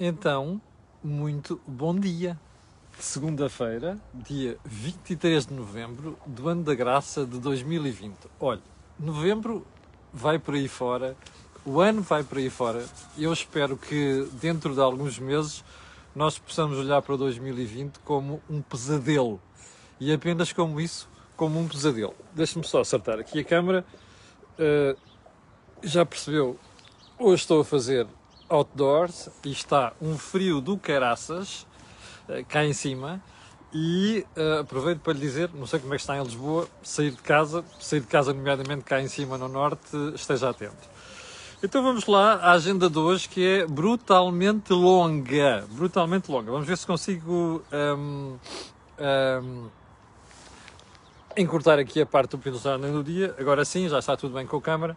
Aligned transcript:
Então, 0.00 0.58
muito 1.04 1.60
bom 1.66 1.94
dia. 1.94 2.40
Segunda-feira, 2.98 3.98
dia 4.14 4.56
23 4.64 5.46
de 5.46 5.52
novembro 5.52 6.18
do 6.26 6.48
ano 6.48 6.64
da 6.64 6.74
graça 6.74 7.26
de 7.26 7.38
2020. 7.38 8.14
Olha, 8.40 8.62
novembro 8.98 9.66
vai 10.10 10.38
por 10.38 10.54
aí 10.54 10.66
fora, 10.66 11.14
o 11.62 11.78
ano 11.78 12.00
vai 12.00 12.24
por 12.24 12.38
aí 12.38 12.48
fora. 12.48 12.82
Eu 13.18 13.34
espero 13.34 13.76
que 13.76 14.26
dentro 14.40 14.72
de 14.74 14.80
alguns 14.80 15.18
meses 15.18 15.62
nós 16.16 16.38
possamos 16.38 16.78
olhar 16.78 17.02
para 17.02 17.14
2020 17.14 17.98
como 17.98 18.42
um 18.48 18.62
pesadelo. 18.62 19.38
E 20.00 20.10
apenas 20.10 20.54
como 20.54 20.80
isso, 20.80 21.06
como 21.36 21.60
um 21.60 21.68
pesadelo. 21.68 22.14
Deixa-me 22.32 22.66
só 22.66 22.80
acertar 22.80 23.18
aqui 23.18 23.40
a 23.40 23.44
câmera. 23.44 23.84
Uh, 24.58 24.98
já 25.82 26.06
percebeu? 26.06 26.58
Hoje 27.18 27.42
estou 27.42 27.60
a 27.60 27.64
fazer 27.64 28.06
outdoors 28.52 29.28
e 29.44 29.50
está 29.50 29.92
um 30.00 30.18
frio 30.18 30.60
do 30.60 30.76
caraças 30.76 31.66
uh, 32.28 32.44
cá 32.48 32.64
em 32.64 32.72
cima. 32.72 33.22
E 33.74 34.26
uh, 34.36 34.60
aproveito 34.60 35.00
para 35.00 35.14
lhe 35.14 35.20
dizer, 35.20 35.50
não 35.54 35.66
sei 35.66 35.80
como 35.80 35.94
é 35.94 35.96
que 35.96 36.02
está 36.02 36.16
em 36.16 36.22
Lisboa, 36.22 36.68
sair 36.82 37.10
de 37.10 37.22
casa, 37.22 37.64
sair 37.80 38.00
de 38.00 38.06
casa 38.06 38.34
nomeadamente 38.34 38.84
cá 38.84 39.00
em 39.00 39.08
cima 39.08 39.38
no 39.38 39.48
norte, 39.48 39.96
esteja 40.14 40.50
atento. 40.50 40.92
Então 41.64 41.80
vamos 41.80 42.06
lá 42.06 42.34
à 42.34 42.52
agenda 42.52 42.90
de 42.90 42.98
hoje 42.98 43.28
que 43.28 43.46
é 43.46 43.66
brutalmente 43.66 44.72
longa. 44.72 45.64
Brutalmente 45.70 46.30
longa. 46.30 46.50
Vamos 46.50 46.66
ver 46.66 46.76
se 46.76 46.84
consigo 46.84 47.62
um, 47.72 48.36
um, 48.98 49.68
encurtar 51.36 51.78
aqui 51.78 52.00
a 52.00 52.06
parte 52.06 52.32
do 52.32 52.38
Pinto 52.38 52.58
do 52.58 53.04
dia. 53.04 53.32
Agora 53.38 53.64
sim, 53.64 53.88
já 53.88 54.00
está 54.00 54.16
tudo 54.16 54.34
bem 54.34 54.44
com 54.44 54.56
a 54.56 54.60
câmara. 54.60 54.96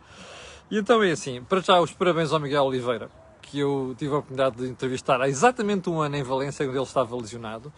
E 0.71 0.79
então 0.79 1.03
é 1.03 1.11
assim, 1.11 1.43
para 1.43 1.61
já 1.61 1.79
os 1.79 1.91
parabéns 1.91 2.33
ao 2.33 2.39
Miguel 2.39 2.63
Oliveira, 2.63 3.11
que 3.45 3.59
eu 3.59 3.95
tive 3.97 4.13
a 4.13 4.17
oportunidade 4.17 4.57
de 4.57 4.67
entrevistar 4.67 5.21
há 5.21 5.29
exatamente 5.29 5.89
um 5.89 6.01
ano 6.01 6.15
em 6.15 6.23
Valência, 6.23 6.65
quando 6.65 6.75
ele 6.75 6.83
estava 6.83 7.15
lesionado. 7.15 7.71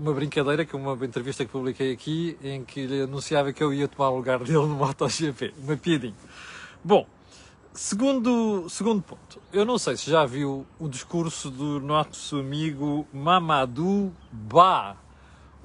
uma 0.00 0.12
brincadeira, 0.12 0.64
que 0.64 0.76
uma 0.76 0.92
entrevista 1.04 1.44
que 1.44 1.50
publiquei 1.50 1.92
aqui, 1.92 2.36
em 2.42 2.62
que 2.62 2.86
lhe 2.86 3.02
anunciava 3.02 3.52
que 3.52 3.62
eu 3.62 3.72
ia 3.72 3.88
tomar 3.88 4.10
o 4.10 4.16
lugar 4.16 4.38
dele 4.40 4.52
no 4.52 4.68
MotoGP. 4.68 5.54
Uma 5.64 5.76
piadinha. 5.76 6.14
Bom, 6.84 7.06
segundo, 7.72 8.68
segundo 8.68 9.02
ponto. 9.02 9.40
Eu 9.50 9.64
não 9.64 9.78
sei 9.78 9.96
se 9.96 10.10
já 10.10 10.26
viu 10.26 10.66
o 10.78 10.88
discurso 10.88 11.50
do 11.50 11.80
nosso 11.80 12.38
amigo 12.38 13.06
Mamadou 13.12 14.12
Ba, 14.30 14.94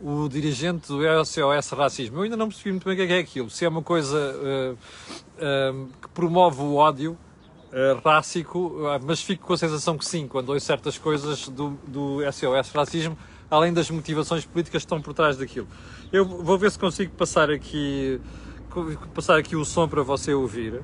o 0.01 0.29
dirigente 0.29 0.87
do 0.87 1.01
SOS 1.25 1.69
Racismo. 1.71 2.17
Eu 2.17 2.23
ainda 2.23 2.37
não 2.37 2.47
percebi 2.47 2.71
muito 2.71 2.85
bem 2.85 2.93
o 2.93 2.97
que 2.97 3.13
é, 3.13 3.17
é 3.17 3.19
aquilo. 3.19 3.49
Se 3.49 3.65
é 3.65 3.69
uma 3.69 3.81
coisa 3.81 4.17
uh, 4.17 4.73
uh, 4.73 5.89
que 6.01 6.07
promove 6.09 6.61
o 6.61 6.75
ódio 6.75 7.17
uh, 7.73 7.99
rácico, 8.07 8.77
mas 9.03 9.21
fico 9.21 9.45
com 9.45 9.53
a 9.53 9.57
sensação 9.57 9.97
que 9.97 10.05
sim, 10.05 10.27
quando 10.27 10.49
ouço 10.49 10.65
certas 10.65 10.97
coisas 10.97 11.49
do, 11.49 11.71
do 11.87 12.19
SOS 12.31 12.71
Racismo, 12.71 13.17
além 13.49 13.73
das 13.73 13.89
motivações 13.89 14.45
políticas 14.45 14.81
que 14.81 14.85
estão 14.85 15.01
por 15.01 15.13
trás 15.13 15.37
daquilo. 15.37 15.67
Eu 16.11 16.25
vou 16.25 16.57
ver 16.57 16.71
se 16.71 16.79
consigo 16.79 17.13
passar 17.15 17.49
aqui, 17.49 18.21
passar 19.13 19.37
aqui 19.37 19.55
o 19.55 19.65
som 19.65 19.87
para 19.87 20.03
você 20.03 20.33
ouvir. 20.33 20.81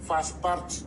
Faz 0.00 0.32
parte 0.32 0.84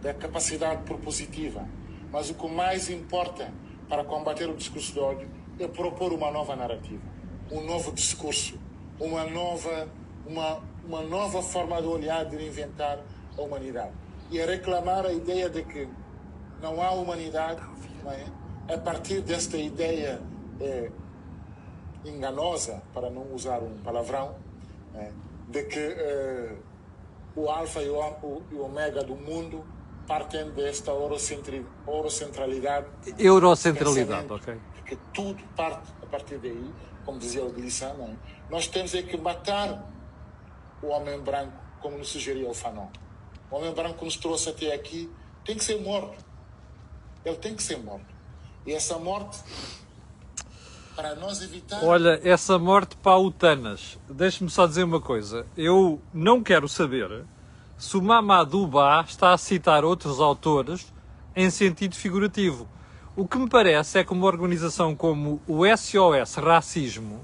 da 0.00 0.14
capacidade 0.14 0.82
propositiva. 0.84 1.68
Mas 2.10 2.30
o 2.30 2.34
que 2.34 2.48
mais 2.48 2.88
importa 2.88 3.52
para 3.88 4.02
combater 4.02 4.48
o 4.48 4.56
discurso 4.56 4.92
de 4.92 4.98
ódio 4.98 5.28
é 5.58 5.68
propor 5.68 6.12
uma 6.12 6.30
nova 6.30 6.56
narrativa, 6.56 7.02
um 7.50 7.64
novo 7.64 7.92
discurso, 7.92 8.58
uma 8.98 9.24
nova, 9.24 9.88
uma, 10.26 10.60
uma 10.84 11.02
nova 11.02 11.42
forma 11.42 11.80
de 11.80 11.88
olhar, 11.88 12.24
de 12.24 12.36
reinventar 12.36 13.00
a 13.36 13.42
humanidade. 13.42 13.92
E 14.30 14.38
é 14.38 14.46
reclamar 14.46 15.06
a 15.06 15.12
ideia 15.12 15.50
de 15.50 15.62
que 15.64 15.88
não 16.62 16.80
há 16.80 16.90
humanidade 16.92 17.60
não 18.04 18.12
é? 18.12 18.24
a 18.72 18.78
partir 18.78 19.22
desta 19.22 19.56
ideia 19.56 20.20
é, 20.60 20.90
enganosa, 22.04 22.82
para 22.94 23.10
não 23.10 23.34
usar 23.34 23.60
um 23.62 23.78
palavrão, 23.78 24.36
é, 24.94 25.10
de 25.48 25.64
que 25.64 25.78
é, 25.78 26.54
o 27.34 27.48
alfa 27.48 27.82
e 27.82 27.88
o, 27.88 27.98
o, 28.22 28.42
o 28.52 28.64
omega 28.64 29.02
do 29.02 29.16
mundo 29.16 29.64
partem 30.06 30.50
desta 30.50 30.90
eurocentralidade. 30.90 32.86
Eurocentralidade, 33.18 34.32
ok. 34.32 34.56
Que 34.84 34.96
tudo 35.12 35.42
parte 35.56 35.92
a 36.02 36.06
partir 36.06 36.38
daí, 36.38 36.72
como 37.10 37.18
dizia 37.18 37.44
o 37.44 37.50
Glissant, 37.50 37.96
nós 38.48 38.68
temos 38.68 38.94
é 38.94 39.02
que 39.02 39.16
matar 39.16 39.84
o 40.80 40.86
homem 40.86 41.20
branco, 41.20 41.56
como 41.80 41.98
nos 41.98 42.08
sugeria 42.08 42.48
o 42.48 42.54
Fanon. 42.54 42.86
O 43.50 43.56
homem 43.56 43.74
branco 43.74 43.98
que 43.98 44.04
nos 44.04 44.16
trouxe 44.16 44.48
até 44.48 44.72
aqui 44.72 45.10
tem 45.44 45.56
que 45.56 45.64
ser 45.64 45.80
morto. 45.80 46.24
Ele 47.24 47.36
tem 47.36 47.56
que 47.56 47.62
ser 47.64 47.78
morto. 47.78 48.06
E 48.64 48.72
essa 48.72 48.96
morte, 48.96 49.40
para 50.94 51.16
nós 51.16 51.42
evitar. 51.42 51.82
Olha, 51.84 52.20
essa 52.22 52.56
morte 52.60 52.96
pautanas. 52.96 53.98
Deixe-me 54.08 54.48
só 54.48 54.68
dizer 54.68 54.84
uma 54.84 55.00
coisa. 55.00 55.44
Eu 55.56 56.00
não 56.14 56.44
quero 56.44 56.68
saber 56.68 57.24
se 57.76 57.96
o 57.96 58.02
Mamadou 58.02 58.70
está 59.04 59.32
a 59.32 59.38
citar 59.38 59.84
outros 59.84 60.20
autores 60.20 60.92
em 61.34 61.50
sentido 61.50 61.96
figurativo. 61.96 62.68
O 63.20 63.28
que 63.28 63.36
me 63.36 63.50
parece 63.50 63.98
é 63.98 64.02
que 64.02 64.14
uma 64.14 64.26
organização 64.26 64.96
como 64.96 65.42
o 65.46 65.66
SOS 65.76 66.36
Racismo 66.36 67.20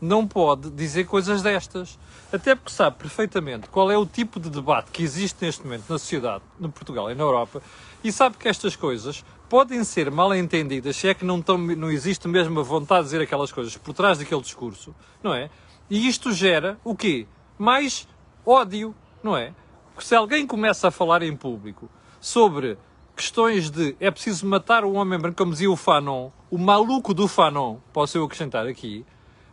não 0.00 0.26
pode 0.26 0.70
dizer 0.70 1.04
coisas 1.04 1.42
destas. 1.42 1.98
Até 2.32 2.54
porque 2.54 2.72
sabe 2.72 2.96
perfeitamente 2.96 3.68
qual 3.68 3.90
é 3.90 3.98
o 3.98 4.06
tipo 4.06 4.40
de 4.40 4.48
debate 4.48 4.90
que 4.90 5.02
existe 5.02 5.44
neste 5.44 5.62
momento 5.62 5.84
na 5.86 5.98
sociedade, 5.98 6.42
no 6.58 6.72
Portugal 6.72 7.10
e 7.10 7.14
na 7.14 7.24
Europa, 7.24 7.60
e 8.02 8.10
sabe 8.10 8.38
que 8.38 8.48
estas 8.48 8.74
coisas 8.74 9.22
podem 9.46 9.84
ser 9.84 10.10
mal 10.10 10.34
entendidas, 10.34 10.96
se 10.96 11.08
é 11.08 11.12
que 11.12 11.26
não, 11.26 11.42
tão, 11.42 11.58
não 11.58 11.90
existe 11.90 12.26
mesmo 12.26 12.58
a 12.60 12.62
vontade 12.62 13.02
de 13.02 13.10
dizer 13.10 13.20
aquelas 13.20 13.52
coisas 13.52 13.76
por 13.76 13.92
trás 13.92 14.16
daquele 14.16 14.40
discurso, 14.40 14.94
não 15.22 15.34
é? 15.34 15.50
E 15.90 16.08
isto 16.08 16.32
gera 16.32 16.78
o 16.82 16.96
quê? 16.96 17.26
Mais 17.58 18.08
ódio, 18.46 18.94
não 19.22 19.36
é? 19.36 19.52
se 19.98 20.14
alguém 20.14 20.46
começa 20.46 20.88
a 20.88 20.90
falar 20.90 21.22
em 21.22 21.36
público 21.36 21.90
sobre 22.18 22.78
questões 23.16 23.70
de 23.70 23.96
é 24.00 24.10
preciso 24.10 24.46
matar 24.46 24.84
o 24.84 24.94
homem 24.94 25.18
branco, 25.18 25.36
como 25.36 25.52
dizia 25.52 25.70
o 25.70 25.76
Fanon, 25.76 26.30
o 26.50 26.58
maluco 26.58 27.14
do 27.14 27.28
Fanon, 27.28 27.76
posso 27.92 28.18
eu 28.18 28.24
acrescentar 28.24 28.66
aqui, 28.66 29.04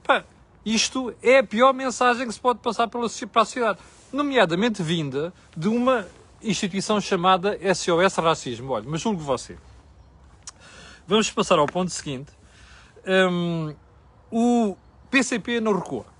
pá, 0.03 0.23
isto 0.65 1.13
é 1.21 1.39
a 1.39 1.43
pior 1.43 1.73
mensagem 1.73 2.27
que 2.27 2.33
se 2.33 2.39
pode 2.39 2.59
passar 2.59 2.87
para 2.87 3.03
a 3.05 3.09
sociedade, 3.09 3.79
nomeadamente 4.11 4.83
vinda 4.83 5.33
de 5.55 5.67
uma 5.67 6.07
instituição 6.41 6.99
chamada 6.99 7.57
SOS 7.73 8.15
Racismo. 8.15 8.73
Olha, 8.73 8.85
mas 8.87 9.01
julgo 9.01 9.21
você. 9.21 9.57
Vamos 11.07 11.29
passar 11.31 11.59
ao 11.59 11.65
ponto 11.65 11.89
seguinte. 11.91 12.31
Um, 13.05 13.73
o 14.31 14.75
PCP 15.09 15.59
não 15.59 15.73
recua 15.73 16.10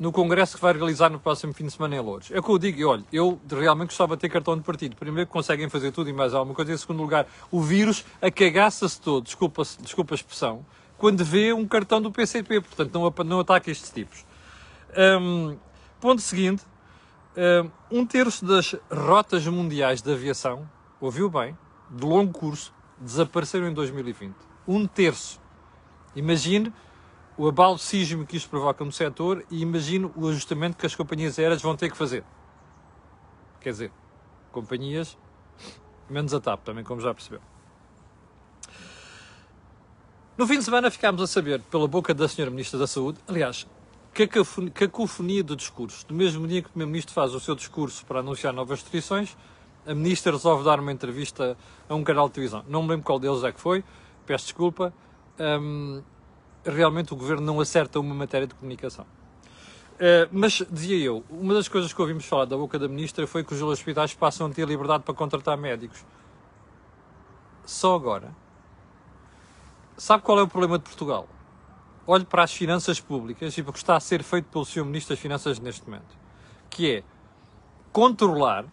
no 0.00 0.10
congresso 0.10 0.56
que 0.56 0.62
vai 0.62 0.72
realizar 0.72 1.10
no 1.10 1.20
próximo 1.20 1.52
fim 1.52 1.66
de 1.66 1.72
semana 1.72 1.94
em 1.94 2.00
Lourdes. 2.00 2.30
É 2.30 2.38
o 2.38 2.42
que 2.42 2.50
eu 2.50 2.58
digo, 2.58 2.80
e 2.80 2.84
olha, 2.86 3.04
eu 3.12 3.38
realmente 3.50 3.88
gostava 3.88 4.16
de 4.16 4.22
ter 4.22 4.30
cartão 4.30 4.56
de 4.56 4.62
partido. 4.62 4.96
Primeiro 4.96 5.26
que 5.26 5.32
conseguem 5.32 5.68
fazer 5.68 5.92
tudo 5.92 6.08
e 6.08 6.12
mais 6.14 6.32
alguma 6.32 6.54
coisa. 6.54 6.72
Em 6.72 6.76
segundo 6.78 7.02
lugar, 7.02 7.26
o 7.50 7.60
vírus 7.60 8.02
acagaça-se 8.22 8.98
todo, 8.98 9.24
desculpa, 9.24 9.62
desculpa 9.78 10.14
a 10.14 10.16
expressão, 10.16 10.64
quando 10.96 11.22
vê 11.22 11.52
um 11.52 11.68
cartão 11.68 12.00
do 12.00 12.10
PCP. 12.10 12.62
Portanto, 12.62 12.94
não, 12.94 13.24
não 13.26 13.40
ataca 13.40 13.70
estes 13.70 13.90
tipos. 13.90 14.24
Um, 15.20 15.58
ponto 16.00 16.22
seguinte, 16.22 16.62
um 17.90 18.06
terço 18.06 18.42
das 18.46 18.74
rotas 18.90 19.46
mundiais 19.46 20.00
de 20.00 20.10
aviação, 20.10 20.66
ouviu 20.98 21.28
bem, 21.28 21.54
de 21.90 22.06
longo 22.06 22.32
curso, 22.32 22.72
desapareceram 22.98 23.68
em 23.68 23.74
2020. 23.74 24.34
Um 24.66 24.86
terço. 24.86 25.38
Imagine 26.16 26.72
o 27.40 27.48
abalo 27.48 27.78
sísmico 27.78 28.26
que 28.26 28.36
isto 28.36 28.50
provoca 28.50 28.84
no 28.84 28.92
setor 28.92 29.42
e 29.50 29.62
imagino 29.62 30.12
o 30.14 30.28
ajustamento 30.28 30.76
que 30.76 30.84
as 30.84 30.94
companhias 30.94 31.38
aéreas 31.38 31.62
vão 31.62 31.74
ter 31.74 31.90
que 31.90 31.96
fazer. 31.96 32.22
Quer 33.62 33.70
dizer, 33.70 33.92
companhias, 34.52 35.16
menos 36.10 36.34
a 36.34 36.40
TAP, 36.40 36.62
também 36.62 36.84
como 36.84 37.00
já 37.00 37.14
percebeu. 37.14 37.40
No 40.36 40.46
fim 40.46 40.58
de 40.58 40.64
semana 40.64 40.90
ficámos 40.90 41.22
a 41.22 41.26
saber, 41.26 41.62
pela 41.62 41.88
boca 41.88 42.12
da 42.12 42.26
Sra. 42.26 42.50
Ministra 42.50 42.78
da 42.78 42.86
Saúde, 42.86 43.18
aliás, 43.26 43.66
cacofonia 44.74 45.42
do 45.42 45.56
discurso. 45.56 46.04
No 46.10 46.16
mesmo 46.16 46.46
dia 46.46 46.60
que 46.60 46.68
o 46.68 46.70
Primeiro-Ministro 46.72 47.14
faz 47.14 47.34
o 47.34 47.40
seu 47.40 47.54
discurso 47.54 48.04
para 48.04 48.20
anunciar 48.20 48.52
novas 48.52 48.82
restrições, 48.82 49.34
a 49.86 49.94
Ministra 49.94 50.32
resolve 50.32 50.62
dar 50.62 50.78
uma 50.78 50.92
entrevista 50.92 51.56
a 51.88 51.94
um 51.94 52.04
canal 52.04 52.28
de 52.28 52.34
televisão. 52.34 52.62
Não 52.68 52.82
me 52.82 52.90
lembro 52.90 53.06
qual 53.06 53.18
deles 53.18 53.42
é 53.44 53.50
que 53.50 53.60
foi, 53.62 53.82
peço 54.26 54.44
desculpa. 54.44 54.92
Um, 55.38 56.02
realmente 56.64 57.12
o 57.12 57.16
governo 57.16 57.44
não 57.44 57.60
acerta 57.60 57.98
uma 57.98 58.14
matéria 58.14 58.46
de 58.46 58.54
comunicação. 58.54 59.04
Uh, 59.94 60.28
mas, 60.32 60.62
dizia 60.70 60.96
eu, 60.96 61.24
uma 61.28 61.54
das 61.54 61.68
coisas 61.68 61.92
que 61.92 62.00
ouvimos 62.00 62.24
falar 62.24 62.46
da 62.46 62.56
boca 62.56 62.78
da 62.78 62.88
ministra 62.88 63.26
foi 63.26 63.44
que 63.44 63.52
os 63.52 63.60
hospitais 63.60 64.14
passam 64.14 64.46
a 64.46 64.50
ter 64.50 64.66
liberdade 64.66 65.04
para 65.04 65.14
contratar 65.14 65.56
médicos. 65.58 66.04
Só 67.66 67.94
agora. 67.94 68.34
Sabe 69.96 70.22
qual 70.22 70.38
é 70.38 70.42
o 70.42 70.48
problema 70.48 70.78
de 70.78 70.84
Portugal? 70.84 71.28
olho 72.06 72.26
para 72.26 72.42
as 72.42 72.52
finanças 72.52 73.00
públicas 73.00 73.56
e 73.56 73.62
para 73.62 73.70
o 73.70 73.72
que 73.72 73.78
está 73.78 73.96
a 73.96 74.00
ser 74.00 74.22
feito 74.22 74.46
pelo 74.46 74.64
Sr. 74.64 74.84
Ministro 74.84 75.14
das 75.14 75.20
Finanças 75.22 75.60
neste 75.60 75.84
momento, 75.84 76.18
que 76.68 76.90
é 76.90 77.04
controlar 77.92 78.64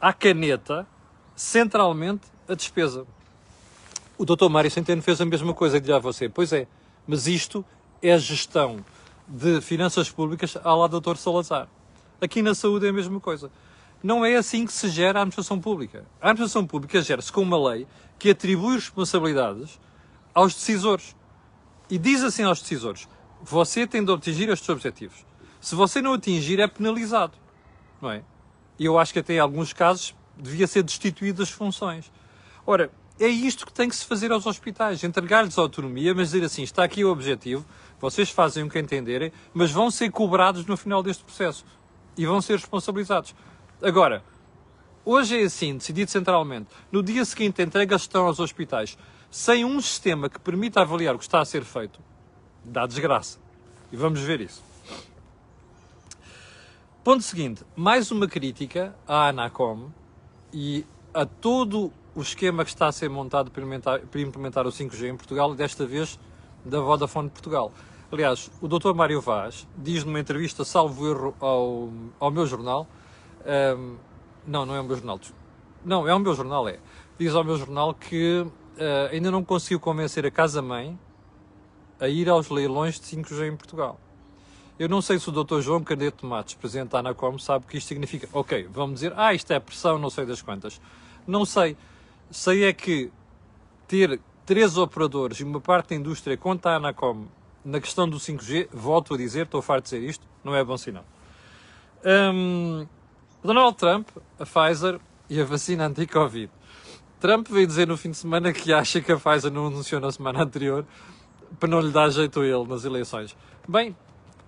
à 0.00 0.12
caneta, 0.12 0.86
centralmente, 1.34 2.28
a 2.48 2.54
despesa. 2.54 3.04
O 4.20 4.24
Dr. 4.26 4.50
Mário 4.50 4.70
Centeno 4.70 5.00
fez 5.00 5.18
a 5.18 5.24
mesma 5.24 5.54
coisa, 5.54 5.78
e 5.78 5.80
dirá 5.80 5.96
a 5.96 5.98
você, 5.98 6.28
pois 6.28 6.52
é, 6.52 6.66
mas 7.08 7.26
isto 7.26 7.64
é 8.02 8.18
gestão 8.18 8.84
de 9.26 9.62
finanças 9.62 10.10
públicas 10.10 10.58
à 10.62 10.74
lá 10.74 10.86
do 10.86 11.00
Dr. 11.00 11.16
Salazar. 11.16 11.66
Aqui 12.20 12.42
na 12.42 12.54
saúde 12.54 12.84
é 12.84 12.90
a 12.90 12.92
mesma 12.92 13.18
coisa. 13.18 13.50
Não 14.02 14.22
é 14.22 14.36
assim 14.36 14.66
que 14.66 14.74
se 14.74 14.90
gera 14.90 15.20
a 15.20 15.22
administração 15.22 15.58
pública. 15.58 16.04
A 16.20 16.28
administração 16.28 16.66
pública 16.66 17.00
gera-se 17.00 17.32
com 17.32 17.40
uma 17.40 17.70
lei 17.70 17.86
que 18.18 18.28
atribui 18.28 18.74
responsabilidades 18.74 19.80
aos 20.34 20.52
decisores. 20.52 21.16
E 21.88 21.96
diz 21.96 22.22
assim 22.22 22.42
aos 22.42 22.60
decisores: 22.60 23.08
você 23.40 23.86
tem 23.86 24.04
de 24.04 24.12
atingir 24.12 24.50
estes 24.50 24.68
objetivos. 24.68 25.24
Se 25.62 25.74
você 25.74 26.02
não 26.02 26.12
atingir, 26.12 26.60
é 26.60 26.66
penalizado. 26.66 27.38
Não 28.02 28.10
é? 28.10 28.22
Eu 28.78 28.98
acho 28.98 29.14
que 29.14 29.20
até 29.20 29.32
em 29.32 29.38
alguns 29.38 29.72
casos 29.72 30.14
devia 30.36 30.66
ser 30.66 30.82
destituído 30.82 31.38
das 31.38 31.48
funções. 31.48 32.12
Ora, 32.66 32.90
é 33.20 33.28
isto 33.28 33.66
que 33.66 33.72
tem 33.72 33.88
que 33.88 33.94
se 33.94 34.04
fazer 34.04 34.32
aos 34.32 34.46
hospitais: 34.46 35.04
entregar-lhes 35.04 35.58
autonomia, 35.58 36.14
mas 36.14 36.30
dizer 36.30 36.44
assim: 36.44 36.62
está 36.62 36.82
aqui 36.84 37.04
o 37.04 37.10
objetivo, 37.10 37.64
vocês 38.00 38.30
fazem 38.30 38.64
o 38.64 38.70
que 38.70 38.78
entenderem, 38.78 39.30
mas 39.52 39.70
vão 39.70 39.90
ser 39.90 40.10
cobrados 40.10 40.64
no 40.64 40.76
final 40.76 41.02
deste 41.02 41.22
processo 41.22 41.64
e 42.16 42.24
vão 42.24 42.40
ser 42.40 42.54
responsabilizados. 42.54 43.34
Agora, 43.82 44.24
hoje 45.04 45.40
é 45.40 45.44
assim, 45.44 45.76
decidido 45.76 46.10
centralmente. 46.10 46.68
No 46.90 47.02
dia 47.02 47.24
seguinte, 47.24 47.62
entrega 47.62 47.94
a 47.94 47.98
gestão 47.98 48.26
aos 48.26 48.40
hospitais 48.40 48.96
sem 49.30 49.64
um 49.64 49.80
sistema 49.80 50.28
que 50.28 50.40
permita 50.40 50.80
avaliar 50.80 51.14
o 51.14 51.18
que 51.18 51.24
está 51.24 51.40
a 51.40 51.44
ser 51.44 51.62
feito. 51.62 52.00
Dá 52.64 52.86
desgraça. 52.86 53.38
E 53.92 53.96
vamos 53.96 54.20
ver 54.20 54.40
isso. 54.40 54.62
Ponto 57.02 57.22
seguinte, 57.22 57.64
mais 57.74 58.10
uma 58.10 58.28
crítica 58.28 58.94
à 59.06 59.28
Anacom 59.28 59.90
e 60.52 60.84
a 61.14 61.24
todo 61.24 61.92
o 62.14 62.20
esquema 62.20 62.64
que 62.64 62.70
está 62.70 62.86
a 62.86 62.92
ser 62.92 63.08
montado 63.08 63.50
para 63.50 63.62
implementar, 63.62 64.00
para 64.00 64.20
implementar 64.20 64.66
o 64.66 64.70
5G 64.70 65.08
em 65.08 65.16
Portugal, 65.16 65.54
desta 65.54 65.86
vez 65.86 66.18
da 66.64 66.80
Vodafone 66.80 67.30
Portugal. 67.30 67.72
Aliás, 68.12 68.50
o 68.60 68.66
Dr. 68.66 68.92
Mário 68.92 69.20
Vaz 69.20 69.68
diz 69.76 70.04
numa 70.04 70.18
entrevista, 70.18 70.64
salvo 70.64 71.08
erro, 71.08 71.34
ao, 71.38 71.88
ao 72.18 72.30
meu 72.30 72.44
jornal, 72.46 72.86
um, 73.76 73.96
não, 74.46 74.66
não 74.66 74.74
é 74.74 74.80
o 74.80 74.84
meu 74.84 74.96
jornal, 74.96 75.20
não, 75.84 76.08
é 76.08 76.14
o 76.14 76.18
meu 76.18 76.34
jornal, 76.34 76.68
é. 76.68 76.78
Diz 77.18 77.34
ao 77.34 77.44
meu 77.44 77.56
jornal 77.56 77.94
que 77.94 78.40
uh, 78.40 78.50
ainda 79.12 79.30
não 79.30 79.44
conseguiu 79.44 79.78
convencer 79.78 80.26
a 80.26 80.30
casa-mãe 80.30 80.98
a 82.00 82.08
ir 82.08 82.28
aos 82.28 82.48
leilões 82.48 82.98
de 82.98 83.06
5G 83.06 83.52
em 83.52 83.56
Portugal. 83.56 84.00
Eu 84.78 84.88
não 84.88 85.02
sei 85.02 85.18
se 85.18 85.28
o 85.28 85.32
Dr. 85.32 85.60
João 85.60 85.84
Caneto 85.84 86.24
Matos, 86.24 86.54
presidente 86.54 86.88
da 86.88 87.00
Anacom, 87.00 87.38
sabe 87.38 87.66
o 87.66 87.68
que 87.68 87.76
isto 87.76 87.88
significa. 87.88 88.26
Ok, 88.32 88.66
vamos 88.72 88.94
dizer, 88.94 89.12
ah, 89.14 89.34
isto 89.34 89.52
é 89.52 89.60
pressão, 89.60 89.98
não 89.98 90.08
sei 90.08 90.24
das 90.24 90.40
quantas. 90.40 90.80
Não 91.26 91.44
sei. 91.44 91.76
Sei 92.30 92.64
é 92.64 92.72
que 92.72 93.10
ter 93.88 94.20
três 94.46 94.76
operadores 94.76 95.40
e 95.40 95.44
uma 95.44 95.60
parte 95.60 95.90
da 95.90 95.96
indústria 95.96 96.36
contra 96.36 96.72
a 96.72 96.76
Anacom 96.76 97.26
na 97.64 97.80
questão 97.80 98.08
do 98.08 98.18
5G, 98.18 98.68
volto 98.72 99.14
a 99.14 99.16
dizer, 99.16 99.44
estou 99.44 99.60
farto 99.60 99.84
de 99.84 99.90
dizer 99.96 100.08
isto, 100.08 100.26
não 100.42 100.54
é 100.54 100.64
bom 100.64 100.76
sinal. 100.76 101.04
Um, 102.04 102.86
Donald 103.42 103.76
Trump, 103.76 104.08
a 104.38 104.44
Pfizer 104.46 104.98
e 105.28 105.40
a 105.40 105.44
vacina 105.44 105.86
anti-Covid. 105.86 106.50
Trump 107.20 107.48
veio 107.48 107.66
dizer 107.66 107.86
no 107.86 107.96
fim 107.96 108.10
de 108.10 108.16
semana 108.16 108.52
que 108.52 108.72
acha 108.72 109.00
que 109.00 109.12
a 109.12 109.16
Pfizer 109.16 109.52
não 109.52 109.66
anunciou 109.66 110.00
na 110.00 110.10
semana 110.10 110.42
anterior 110.42 110.86
para 111.58 111.68
não 111.68 111.80
lhe 111.80 111.90
dar 111.90 112.08
jeito 112.10 112.40
a 112.40 112.46
ele 112.46 112.66
nas 112.66 112.84
eleições. 112.84 113.36
Bem, 113.68 113.94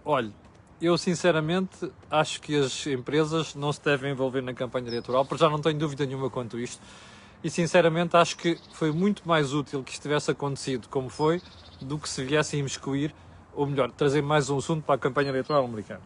olhe, 0.04 0.32
eu 0.80 0.96
sinceramente 0.96 1.92
acho 2.10 2.40
que 2.40 2.56
as 2.56 2.86
empresas 2.86 3.54
não 3.54 3.72
se 3.72 3.82
devem 3.82 4.12
envolver 4.12 4.40
na 4.40 4.54
campanha 4.54 4.88
eleitoral, 4.88 5.24
porque 5.24 5.42
já 5.42 5.50
não 5.50 5.60
tenho 5.60 5.78
dúvida 5.78 6.06
nenhuma 6.06 6.30
quanto 6.30 6.58
isto. 6.58 6.80
E 7.42 7.50
sinceramente 7.50 8.16
acho 8.16 8.36
que 8.36 8.58
foi 8.72 8.92
muito 8.92 9.26
mais 9.26 9.52
útil 9.52 9.82
que 9.82 9.92
isto 9.92 10.02
tivesse 10.02 10.30
acontecido 10.30 10.88
como 10.88 11.08
foi, 11.08 11.42
do 11.80 11.98
que 11.98 12.08
se 12.08 12.24
viessem 12.24 12.60
imiscuir, 12.60 13.14
ou 13.52 13.66
melhor, 13.66 13.90
trazer 13.90 14.22
mais 14.22 14.48
um 14.48 14.58
assunto 14.58 14.84
para 14.84 14.94
a 14.94 14.98
campanha 14.98 15.30
eleitoral 15.30 15.64
americana. 15.64 16.00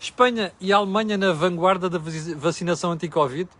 Espanha 0.00 0.52
e 0.60 0.72
Alemanha 0.72 1.18
na 1.18 1.32
vanguarda 1.32 1.90
da 1.90 1.98
vacinação 1.98 2.92
anti-Covid. 2.92 3.50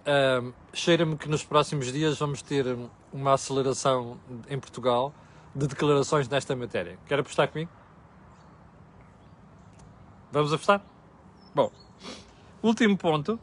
Uh, 0.00 0.52
Cheira-me 0.72 1.16
que 1.16 1.28
nos 1.28 1.42
próximos 1.42 1.92
dias 1.92 2.18
vamos 2.18 2.40
ter 2.40 2.64
uma 3.12 3.32
aceleração 3.34 4.18
em 4.48 4.58
Portugal 4.58 5.12
de 5.54 5.66
declarações 5.66 6.28
nesta 6.28 6.54
matéria. 6.54 6.98
Quer 7.06 7.18
apostar 7.18 7.48
comigo? 7.48 7.70
Vamos 10.30 10.52
apostar? 10.52 10.82
Bom, 11.54 11.72
último 12.62 12.96
ponto 12.96 13.40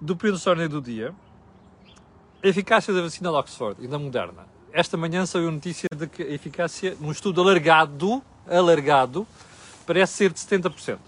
do 0.00 0.16
período 0.16 0.56
de 0.56 0.68
do 0.68 0.80
dia. 0.80 1.14
A 2.42 2.48
eficácia 2.48 2.92
da 2.92 3.02
vacina 3.02 3.30
de 3.30 3.36
Oxford 3.36 3.84
e 3.84 3.88
da 3.88 3.98
Moderna 3.98 4.56
esta 4.76 4.94
manhã 4.94 5.24
saiu 5.24 5.50
notícia 5.50 5.88
de 5.96 6.06
que 6.06 6.22
a 6.22 6.28
eficácia, 6.28 6.94
num 7.00 7.10
estudo 7.10 7.40
alargado, 7.40 8.22
alargado, 8.46 9.26
parece 9.86 10.12
ser 10.12 10.30
de 10.30 10.38
70%. 10.38 10.98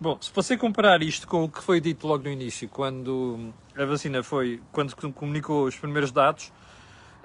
Bom, 0.00 0.16
se 0.20 0.30
você 0.32 0.56
comparar 0.56 1.02
isto 1.02 1.26
com 1.26 1.42
o 1.42 1.48
que 1.48 1.60
foi 1.60 1.80
dito 1.80 2.06
logo 2.06 2.22
no 2.22 2.30
início, 2.30 2.68
quando 2.68 3.52
a 3.76 3.84
vacina 3.84 4.22
foi, 4.22 4.62
quando 4.70 4.94
comunicou 5.12 5.64
os 5.64 5.74
primeiros 5.74 6.12
dados, 6.12 6.52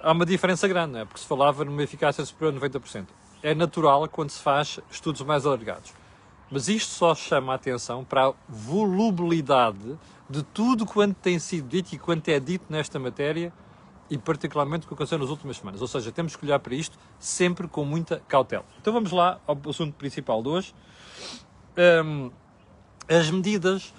há 0.01 0.11
uma 0.11 0.25
diferença 0.25 0.67
grande, 0.67 0.93
não 0.93 1.01
é? 1.01 1.05
porque 1.05 1.19
se 1.19 1.27
falava 1.27 1.63
numa 1.63 1.83
eficácia 1.83 2.25
superior 2.25 2.57
a 2.57 2.67
90%. 2.67 3.05
É 3.43 3.53
natural 3.53 4.09
quando 4.09 4.31
se 4.31 4.41
faz 4.41 4.79
estudos 4.89 5.21
mais 5.21 5.45
alargados. 5.45 5.93
Mas 6.49 6.67
isto 6.67 6.89
só 6.89 7.13
chama 7.13 7.51
a 7.51 7.57
atenção 7.57 8.03
para 8.03 8.29
a 8.29 8.33
volubilidade 8.49 9.99
de 10.29 10.43
tudo 10.43 10.85
quanto 10.85 11.15
tem 11.15 11.37
sido 11.39 11.67
dito 11.67 11.93
e 11.93 11.99
quanto 11.99 12.27
é 12.29 12.39
dito 12.39 12.65
nesta 12.69 12.99
matéria 12.99 13.53
e 14.09 14.17
particularmente 14.17 14.85
o 14.85 14.87
que 14.87 14.93
aconteceu 14.93 15.17
nas 15.17 15.29
últimas 15.29 15.57
semanas. 15.57 15.81
Ou 15.81 15.87
seja, 15.87 16.11
temos 16.11 16.35
que 16.35 16.45
olhar 16.45 16.59
para 16.59 16.75
isto 16.75 16.97
sempre 17.19 17.67
com 17.67 17.83
muita 17.83 18.21
cautela. 18.27 18.65
Então 18.79 18.93
vamos 18.93 19.11
lá 19.11 19.39
ao 19.47 19.57
assunto 19.67 19.93
principal 19.93 20.41
de 20.43 20.49
hoje. 20.49 20.75
Um, 22.05 22.31
as 23.07 23.29
medidas 23.29 23.93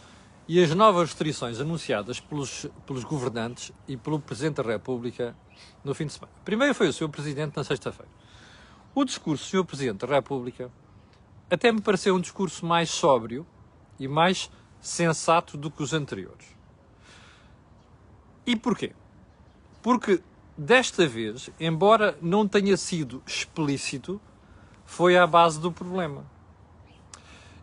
e 0.49 0.63
as 0.63 0.73
novas 0.75 1.09
restrições 1.09 1.61
anunciadas 1.61 2.21
pelos, 2.21 2.67
pelos 2.87 3.03
governantes 3.03 3.73
e 3.89 3.97
pelo 3.97 4.21
Presidente 4.21 4.63
da 4.63 4.63
República 4.63 5.37
no 5.83 5.95
fim 5.95 6.07
de 6.07 6.13
semana. 6.13 6.33
Primeiro 6.45 6.75
foi 6.75 6.89
o 6.89 6.93
Sr. 6.93 7.09
Presidente 7.09 7.57
na 7.57 7.65
sexta-feira. 7.65 8.11
O 8.95 9.05
discurso 9.05 9.45
do 9.45 9.51
Sr. 9.51 9.65
Presidente 9.65 10.07
da 10.07 10.15
República 10.15 10.71
até 11.51 11.71
me 11.71 11.81
pareceu 11.81 12.15
um 12.15 12.21
discurso 12.21 12.65
mais 12.65 12.91
sóbrio 12.91 13.47
e 13.99 14.07
mais 14.07 14.51
sensato 14.81 15.57
do 15.57 15.71
que 15.71 15.83
os 15.83 15.93
anteriores. 15.93 16.47
E 18.47 18.55
porquê? 18.55 18.93
Porque 19.83 20.21
desta 20.57 21.07
vez, 21.07 21.51
embora 21.59 22.17
não 22.23 22.47
tenha 22.47 22.77
sido 22.77 23.23
explícito, 23.27 24.21
foi 24.85 25.17
à 25.17 25.27
base 25.27 25.61
do 25.61 25.73
problema. 25.73 26.25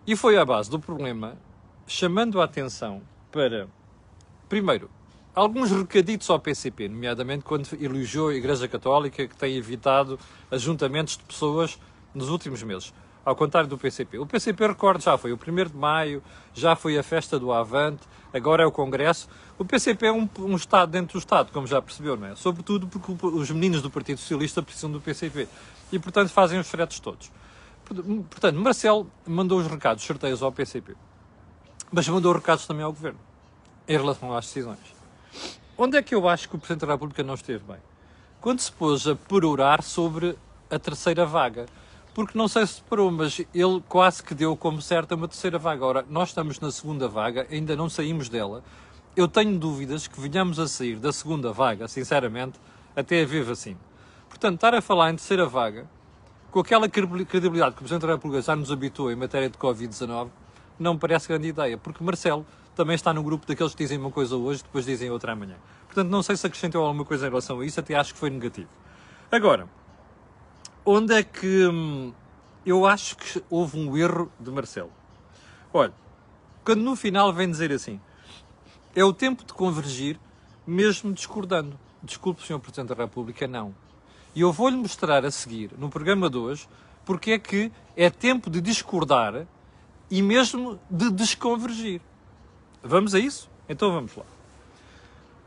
E 0.05 0.15
foi 0.15 0.38
à 0.38 0.43
base 0.43 0.70
do 0.70 0.79
problema, 0.79 1.38
chamando 1.88 2.41
a 2.41 2.43
atenção 2.43 3.01
para, 3.32 3.70
primeiro, 4.50 4.89
alguns 5.34 5.72
recaditos 5.72 6.29
ao 6.29 6.39
PCP, 6.39 6.89
nomeadamente 6.89 7.43
quando 7.43 7.67
elogiou 7.82 8.29
a 8.29 8.36
Igreja 8.36 8.67
Católica, 8.67 9.25
que 9.27 9.36
tem 9.36 9.55
evitado 9.55 10.20
ajuntamentos 10.51 11.17
de 11.17 11.24
pessoas 11.24 11.79
nos 12.13 12.29
últimos 12.29 12.62
meses. 12.62 12.93
Ao 13.25 13.36
contrário 13.36 13.70
do 13.70 13.77
PCP. 13.77 14.20
O 14.20 14.25
PCP, 14.25 14.68
recordo, 14.68 15.01
já 15.01 15.18
foi 15.18 15.32
o 15.32 15.36
1 15.36 15.70
de 15.72 15.77
maio, 15.77 16.22
já 16.53 16.75
foi 16.75 16.98
a 16.98 17.03
festa 17.03 17.39
do 17.39 17.53
Avante, 17.53 18.01
agora 18.34 18.63
é 18.63 18.65
o 18.65 18.72
Congresso. 18.72 19.30
O 19.58 19.63
PCP 19.63 20.08
é 20.08 20.12
um, 20.12 20.27
um 20.39 20.56
Estado 20.56 20.92
dentro 20.92 21.13
do 21.13 21.20
Estado, 21.20 21.51
como 21.53 21.65
já 21.65 21.82
percebeu, 21.82 22.18
não 22.18 22.27
é? 22.27 22.36
Sobretudo 22.36 22.88
porque 22.88 23.25
os 23.25 23.50
meninos 23.51 23.82
do 23.82 23.89
Partido 23.89 24.20
Socialista 24.20 24.62
precisam 24.62 24.92
do 24.92 25.00
PCP. 25.00 25.48
E, 25.92 26.00
portanto, 26.00 26.30
fazem 26.30 26.60
os 26.60 26.68
fretes 26.68 27.00
todos. 27.00 27.32
Portanto, 27.86 28.60
Marcelo 28.60 29.10
mandou 29.25 29.60
os 29.60 29.68
recados 29.68 30.03
certeiros 30.03 30.42
ao 30.42 30.51
PCP. 30.51 30.96
Mas 31.92 32.08
mandou 32.08 32.34
recados 32.34 32.65
também 32.65 32.84
ao 32.84 32.92
Governo, 32.92 33.20
em 33.88 33.96
relação 33.96 34.36
às 34.36 34.46
decisões. 34.48 34.80
Onde 35.77 35.98
é 35.98 36.01
que 36.01 36.13
eu 36.13 36.27
acho 36.27 36.50
que 36.50 36.56
o 36.56 36.60
Presidente 36.60 36.86
da 36.86 36.94
República 36.94 37.24
não 37.24 37.36
esteve 37.36 37.63
bem? 37.63 37.77
Quando 38.42 38.60
se 38.60 38.72
pôs 38.72 39.08
a 39.08 39.15
perorar 39.15 39.82
sobre 39.82 40.38
a 40.70 40.80
terceira 40.80 41.25
vaga 41.25 41.65
porque 42.13 42.38
não 42.38 42.48
sei 42.48 42.65
se 42.67 42.82
parou, 42.84 43.12
mas 43.12 43.41
ele 43.53 43.84
quase 43.89 44.22
que 44.22 44.36
deu 44.36 44.55
como 44.55 44.82
certa 44.82 45.15
uma 45.15 45.27
terceira 45.27 45.58
vaga. 45.58 45.86
Ora, 45.86 46.05
nós 46.08 46.29
estamos 46.29 46.60
na 46.60 46.72
segunda 46.72 47.08
vaga, 47.08 47.48
ainda 47.50 47.75
não 47.75 47.89
saímos 47.89 48.29
dela. 48.29 48.63
Eu 49.15 49.27
tenho 49.27 49.58
dúvidas 49.58 50.08
que 50.08 50.20
venhamos 50.20 50.60
a 50.60 50.67
sair 50.67 50.98
da 50.98 51.12
segunda 51.12 51.51
vaga, 51.51 51.88
sinceramente, 51.88 52.60
até 52.96 53.22
haver 53.22 53.43
vacina. 53.43 53.79
Portanto, 54.29 54.55
estar 54.55 54.75
a 54.75 54.82
falar 54.82 55.12
em 55.12 55.15
terceira 55.15 55.46
vaga, 55.46 55.89
com 56.51 56.60
aquela 56.60 56.88
credibilidade 56.88 57.72
que 57.72 57.77
o 57.77 57.84
Presidente 57.84 58.05
da 58.05 58.13
República 58.13 58.41
já 58.43 58.55
nos 58.55 58.72
habituou 58.72 59.12
em 59.12 59.15
matéria 59.15 59.50
de 59.50 59.58
Covid-19, 59.58 60.29
não 60.79 60.93
me 60.93 61.00
parece 61.00 61.27
grande 61.27 61.48
ideia, 61.48 61.77
porque 61.77 62.03
Marcelo 62.03 62.46
também 62.75 62.96
está 62.96 63.13
no 63.13 63.24
grupo 63.24 63.46
daqueles 63.48 63.74
que 63.74 63.84
dizem 63.84 63.98
uma 63.98 64.12
coisa 64.12 64.36
hoje, 64.36 64.63
depois 64.63 64.86
dizem 64.86 65.10
outra 65.10 65.34
amanhã. 65.34 65.55
Portanto, 65.86 66.10
não 66.10 66.22
sei 66.22 66.36
se 66.36 66.46
acrescentou 66.46 66.84
alguma 66.84 67.05
coisa 67.05 67.25
em 67.25 67.29
relação 67.29 67.60
a 67.60 67.65
isso, 67.65 67.79
até 67.79 67.96
acho 67.96 68.13
que 68.13 68.20
foi 68.20 68.29
negativo. 68.29 68.70
Agora, 69.32 69.67
onde 70.86 71.13
é 71.13 71.24
que 71.24 71.68
hum, 71.68 72.13
eu 72.66 72.86
acho 72.86 73.18
que 73.18 73.44
houve 73.50 73.78
um 73.78 73.96
erro 73.98 74.32
de 74.40 74.52
Marcelo? 74.52 74.92
Olha, 75.74 75.94
quando 76.63 76.82
no 76.82 76.96
final 76.96 77.32
vem 77.34 77.50
dizer 77.50 77.72
assim, 77.72 78.00
é 78.96 79.04
o 79.04 79.13
tempo 79.13 79.44
de 79.44 79.54
convergir, 79.54 80.20
mesmo 80.66 81.12
discordando. 81.12 81.80
Desculpe, 82.02 82.46
Sr. 82.46 82.60
Presidente 82.60 82.90
da 82.90 83.04
República, 83.04 83.48
não. 83.48 83.74
E 84.36 84.42
eu 84.42 84.52
vou-lhe 84.52 84.75
mostrar 84.75 85.25
a 85.25 85.32
seguir, 85.32 85.72
no 85.78 85.90
programa 85.90 86.30
de 86.30 86.38
hoje, 86.38 86.68
porque 87.06 87.32
é 87.32 87.40
que 87.40 87.72
é 87.96 88.10
tempo 88.10 88.50
de 88.50 88.62
discordar 88.62 89.46
e 90.10 90.22
mesmo 90.22 90.80
de 90.90 91.12
desconvergir. 91.12 92.02
Vamos 92.82 93.16
a 93.16 93.20
isso? 93.20 93.50
Então 93.68 93.92
vamos 93.92 94.16
lá. 94.16 94.25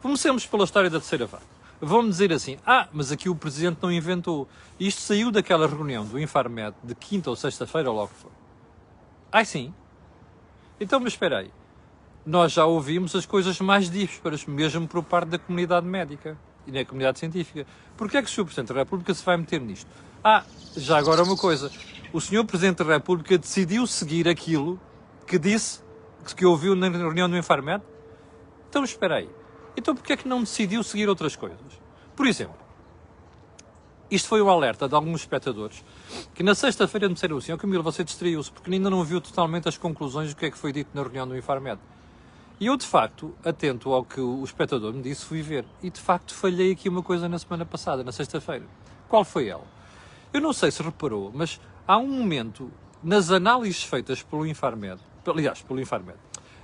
Comecemos 0.03 0.47
pela 0.47 0.65
história 0.65 0.91
da 0.91 0.99
terceira 0.99 1.27
vaga. 1.27 1.56
Vão-me 1.81 2.09
dizer 2.09 2.33
assim: 2.33 2.57
ah, 2.67 2.89
mas 2.93 3.13
aqui 3.13 3.29
o 3.29 3.35
Presidente 3.35 3.79
não 3.83 3.93
inventou. 3.93 4.49
Isto 4.79 5.01
saiu 5.03 5.31
daquela 5.31 5.67
reunião 5.67 6.05
do 6.05 6.19
Infarmed 6.19 6.75
de 6.83 6.95
quinta 6.95 7.31
ou 7.31 7.37
sexta-feira, 7.37 7.91
ou 7.91 7.97
logo 7.97 8.13
foi. 8.15 8.31
Ai 9.31 9.45
sim? 9.45 9.75
Então, 10.81 11.01
mas 11.01 11.13
espera 11.13 11.39
aí. 11.39 11.51
Nós 12.25 12.53
já 12.53 12.65
ouvimos 12.65 13.15
as 13.15 13.25
coisas 13.25 13.61
mais 13.61 13.91
dísparas, 13.91 14.45
mesmo 14.47 14.89
por 14.89 15.03
parte 15.03 15.29
da 15.29 15.39
comunidade 15.39 15.87
médica 15.87 16.37
e 16.67 16.73
na 16.73 16.85
comunidade 16.85 17.19
científica. 17.19 17.67
Porquê 17.97 18.19
é 18.19 18.23
que 18.23 18.29
o 18.29 18.31
Sr. 18.31 18.45
Presidente 18.45 18.73
da 18.73 18.81
República 18.81 19.15
se 19.15 19.25
vai 19.25 19.37
meter 19.37 19.61
nisto? 19.61 19.89
Ah, 20.25 20.45
já 20.77 20.99
agora 20.99 21.23
uma 21.23 21.37
coisa. 21.37 21.71
O 22.13 22.21
Sr. 22.21 22.45
Presidente 22.45 22.83
da 22.83 22.95
República 22.95 23.39
decidiu 23.39 23.87
seguir 23.87 24.29
aquilo 24.29 24.81
que 25.27 25.39
disse, 25.39 25.81
que 26.37 26.45
ouviu 26.45 26.75
na 26.75 26.89
reunião 26.89 27.29
do 27.29 27.37
Infarmed? 27.37 27.83
Então 28.69 28.83
espera 28.83 29.17
aí. 29.17 29.29
Então 29.77 29.95
porquê 29.95 30.15
é 30.15 30.17
que 30.17 30.29
não 30.29 30.41
decidiu 30.41 30.83
seguir 30.83 31.09
outras 31.09 31.37
coisas? 31.37 31.59
Por 32.15 32.27
exemplo, 32.27 32.57
isto 34.11 34.29
foi 34.29 34.41
um 34.41 34.49
alerta 34.49 34.89
de 34.89 34.95
alguns 34.95 35.21
espectadores 35.21 35.85
que 36.35 36.43
na 36.43 36.55
sexta-feira 36.55 37.09
me 37.09 37.15
disseram 37.15 37.37
assim, 37.37 37.53
oh 37.53 37.59
Camilo, 37.59 37.83
você 37.83 38.05
distraiu-se 38.05 38.51
porque 38.53 38.73
ainda 38.73 38.89
não 38.89 39.03
viu 39.03 39.21
totalmente 39.21 39.69
as 39.69 39.77
conclusões 39.77 40.33
do 40.33 40.39
que 40.39 40.47
é 40.47 40.51
que 40.51 40.57
foi 40.57 40.73
dito 40.73 40.91
na 40.95 41.03
reunião 41.03 41.27
do 41.27 41.37
Infarmed. 41.37 41.81
E 42.59 42.67
eu, 42.67 42.77
de 42.77 42.87
facto, 42.87 43.35
atento 43.45 43.93
ao 43.93 44.03
que 44.03 44.19
o 44.19 44.43
espectador 44.43 44.93
me 44.95 45.03
disse, 45.03 45.27
fui 45.27 45.43
ver. 45.43 45.67
E, 45.83 45.91
de 45.91 46.01
facto, 46.01 46.33
falhei 46.33 46.73
aqui 46.73 46.89
uma 46.89 47.03
coisa 47.03 47.29
na 47.29 47.39
semana 47.39 47.67
passada, 47.67 48.03
na 48.03 48.13
sexta-feira. 48.13 48.65
Qual 49.09 49.25
foi 49.25 49.49
ela? 49.49 49.65
Eu 50.33 50.41
não 50.41 50.55
sei 50.55 50.71
se 50.71 50.83
reparou, 50.83 51.31
mas 51.35 51.61
há 51.87 51.99
um 51.99 52.09
momento 52.09 52.71
nas 53.03 53.31
análises 53.31 53.83
feitas 53.83 54.23
pelo 54.23 54.47
Infarmed, 54.47 55.01
aliás, 55.27 55.61
pelo 55.61 55.81
Infarmed, 55.81 56.17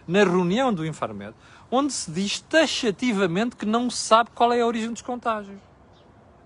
na 0.06 0.24
reunião 0.24 0.72
do 0.72 0.86
Infarmed, 0.86 1.34
onde 1.70 1.92
se 1.92 2.10
diz 2.10 2.40
taxativamente 2.40 3.56
que 3.56 3.66
não 3.66 3.88
se 3.88 3.98
sabe 3.98 4.30
qual 4.34 4.52
é 4.52 4.60
a 4.60 4.66
origem 4.66 4.92
dos 4.92 5.02
contágios. 5.02 5.58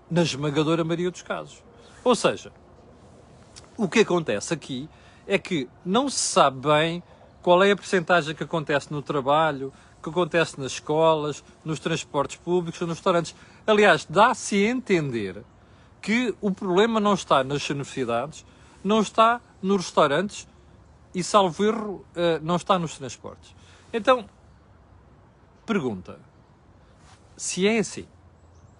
Na 0.09 0.21
esmagadora 0.21 0.83
maioria 0.83 1.11
dos 1.11 1.21
casos. 1.21 1.61
Ou 2.03 2.15
seja, 2.15 2.51
o 3.75 3.87
que 3.87 3.99
acontece 3.99 4.53
aqui 4.53 4.89
é 5.27 5.37
que 5.37 5.67
não 5.85 6.09
se 6.09 6.19
sabe 6.19 6.67
bem 6.67 7.03
qual 7.41 7.61
é 7.63 7.71
a 7.71 7.75
percentagem 7.75 8.33
que 8.33 8.43
acontece 8.43 8.91
no 8.91 9.01
trabalho, 9.01 9.73
que 10.01 10.09
acontece 10.09 10.59
nas 10.59 10.73
escolas, 10.73 11.43
nos 11.65 11.79
transportes 11.79 12.37
públicos, 12.37 12.79
nos 12.81 12.91
restaurantes. 12.91 13.35
Aliás, 13.65 14.05
dá-se 14.09 14.55
a 14.55 14.69
entender 14.69 15.43
que 16.01 16.33
o 16.39 16.51
problema 16.51 16.99
não 16.99 17.13
está 17.13 17.43
nas 17.43 17.69
universidades, 17.69 18.45
não 18.83 19.01
está 19.01 19.41
nos 19.61 19.77
restaurantes 19.77 20.47
e, 21.17 21.23
salvo 21.23 21.65
erro, 21.65 22.05
eh, 22.15 22.39
não 22.43 22.57
está 22.57 22.77
nos 22.77 22.95
transportes. 22.95 23.55
Então, 23.91 24.29
pergunta: 25.65 26.19
se 27.35 27.67
é 27.67 27.79
assim, 27.79 28.05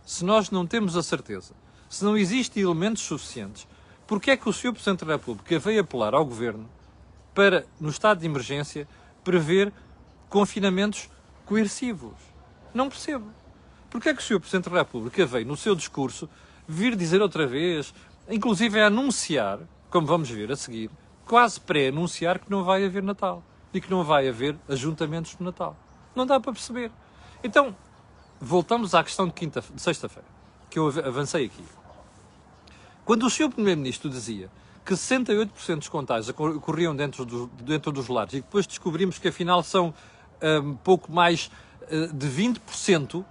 se 0.05 0.23
nós 0.23 0.51
não 0.51 0.67
temos 0.67 0.95
a 0.95 1.01
certeza, 1.01 1.55
se 1.89 2.05
não 2.05 2.15
existem 2.15 2.61
elementos 2.61 3.01
suficientes, 3.01 3.67
porque 4.05 4.29
é 4.29 4.37
que 4.37 4.47
o 4.47 4.53
Sr. 4.53 4.71
Presidente 4.71 5.03
da 5.03 5.13
República 5.13 5.57
veio 5.57 5.81
apelar 5.81 6.13
ao 6.13 6.23
Governo 6.23 6.69
para, 7.33 7.65
no 7.79 7.89
estado 7.89 8.19
de 8.19 8.27
emergência, 8.27 8.87
prever 9.23 9.73
confinamentos 10.29 11.09
coercivos. 11.43 12.13
Não 12.71 12.87
percebo. 12.87 13.31
Porque 13.89 14.09
é 14.09 14.13
que 14.13 14.21
o 14.21 14.23
Sr. 14.23 14.39
Presidente 14.39 14.69
da 14.69 14.77
República 14.77 15.25
veio, 15.25 15.47
no 15.47 15.57
seu 15.57 15.73
discurso, 15.73 16.29
vir 16.67 16.95
dizer 16.95 17.19
outra 17.19 17.47
vez, 17.47 17.95
inclusive 18.29 18.79
anunciar, 18.79 19.59
como 19.89 20.05
vamos 20.05 20.29
ver 20.29 20.51
a 20.51 20.55
seguir, 20.55 20.91
quase 21.27 21.59
pré-anunciar 21.59 22.39
que 22.39 22.49
não 22.49 22.63
vai 22.63 22.85
haver 22.85 23.03
Natal 23.03 23.43
e 23.73 23.81
que 23.81 23.91
não 23.91 24.03
vai 24.03 24.27
haver 24.27 24.55
ajuntamentos 24.67 25.35
de 25.35 25.43
Natal. 25.43 25.75
Não 26.15 26.25
dá 26.25 26.39
para 26.39 26.53
perceber. 26.53 26.91
Então, 27.43 27.75
voltamos 28.39 28.95
à 28.95 29.03
questão 29.03 29.27
de, 29.27 29.33
quinta, 29.33 29.61
de 29.61 29.81
sexta-feira, 29.81 30.27
que 30.69 30.79
eu 30.79 30.87
avancei 30.87 31.45
aqui. 31.45 31.63
Quando 33.05 33.25
o 33.25 33.29
Sr. 33.29 33.49
Primeiro-Ministro 33.49 34.09
dizia 34.09 34.49
que 34.83 34.93
68% 34.93 35.77
dos 35.77 35.89
contágios 35.89 36.29
ocorriam 36.29 36.95
dentro, 36.95 37.25
do, 37.25 37.47
dentro 37.61 37.91
dos 37.91 38.07
lares 38.07 38.33
e 38.33 38.41
depois 38.41 38.65
descobrimos 38.65 39.19
que 39.19 39.27
afinal 39.27 39.61
são 39.61 39.93
um 40.63 40.75
pouco 40.75 41.11
mais 41.11 41.51
uh, 41.91 42.13
de 42.13 42.27
20% 42.27 43.25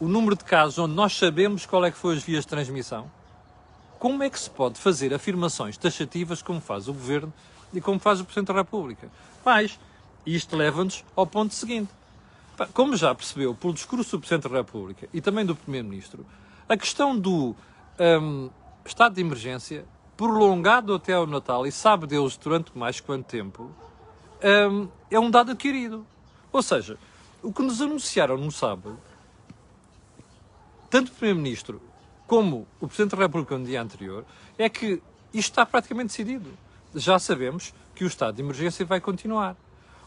o 0.00 0.08
número 0.08 0.36
de 0.36 0.44
casos 0.44 0.78
onde 0.78 0.94
nós 0.94 1.16
sabemos 1.16 1.66
qual 1.66 1.84
é 1.84 1.90
que 1.90 1.96
foi 1.96 2.16
as 2.16 2.22
vias 2.22 2.44
de 2.44 2.48
transmissão, 2.48 3.10
como 4.04 4.22
é 4.22 4.28
que 4.28 4.38
se 4.38 4.50
pode 4.50 4.78
fazer 4.78 5.14
afirmações 5.14 5.78
taxativas 5.78 6.42
como 6.42 6.60
faz 6.60 6.88
o 6.88 6.92
Governo 6.92 7.32
e 7.72 7.80
como 7.80 7.98
faz 7.98 8.20
o 8.20 8.24
Presidente 8.26 8.48
da 8.48 8.52
República? 8.60 9.08
Mas 9.42 9.80
isto 10.26 10.54
leva-nos 10.54 11.02
ao 11.16 11.26
ponto 11.26 11.54
seguinte. 11.54 11.90
Como 12.74 12.94
já 12.98 13.14
percebeu 13.14 13.54
pelo 13.54 13.72
discurso 13.72 14.18
do 14.18 14.20
Presidente 14.20 14.46
da 14.46 14.58
República 14.58 15.08
e 15.10 15.22
também 15.22 15.46
do 15.46 15.56
Primeiro-Ministro, 15.56 16.26
a 16.68 16.76
questão 16.76 17.18
do 17.18 17.56
um, 17.98 18.50
estado 18.84 19.14
de 19.14 19.22
emergência 19.22 19.86
prolongado 20.18 20.92
até 20.92 21.14
ao 21.14 21.26
Natal, 21.26 21.66
e 21.66 21.72
sabe 21.72 22.06
Deus 22.06 22.36
durante 22.36 22.76
mais 22.76 23.00
quanto 23.00 23.24
tempo, 23.24 23.70
um, 24.70 24.86
é 25.10 25.18
um 25.18 25.30
dado 25.30 25.52
adquirido. 25.52 26.06
Ou 26.52 26.62
seja, 26.62 26.98
o 27.42 27.50
que 27.50 27.62
nos 27.62 27.80
anunciaram 27.80 28.36
no 28.36 28.52
sábado, 28.52 29.00
tanto 30.90 31.08
o 31.08 31.14
Primeiro-Ministro 31.14 31.80
como 32.26 32.66
o 32.80 32.86
Presidente 32.86 33.16
da 33.16 33.22
República 33.22 33.56
no 33.58 33.64
dia 33.64 33.82
anterior, 33.82 34.24
é 34.58 34.68
que 34.68 35.02
isto 35.32 35.50
está 35.50 35.66
praticamente 35.66 36.08
decidido. 36.08 36.50
Já 36.94 37.18
sabemos 37.18 37.74
que 37.94 38.04
o 38.04 38.06
estado 38.06 38.36
de 38.36 38.42
emergência 38.42 38.84
vai 38.84 39.00
continuar. 39.00 39.56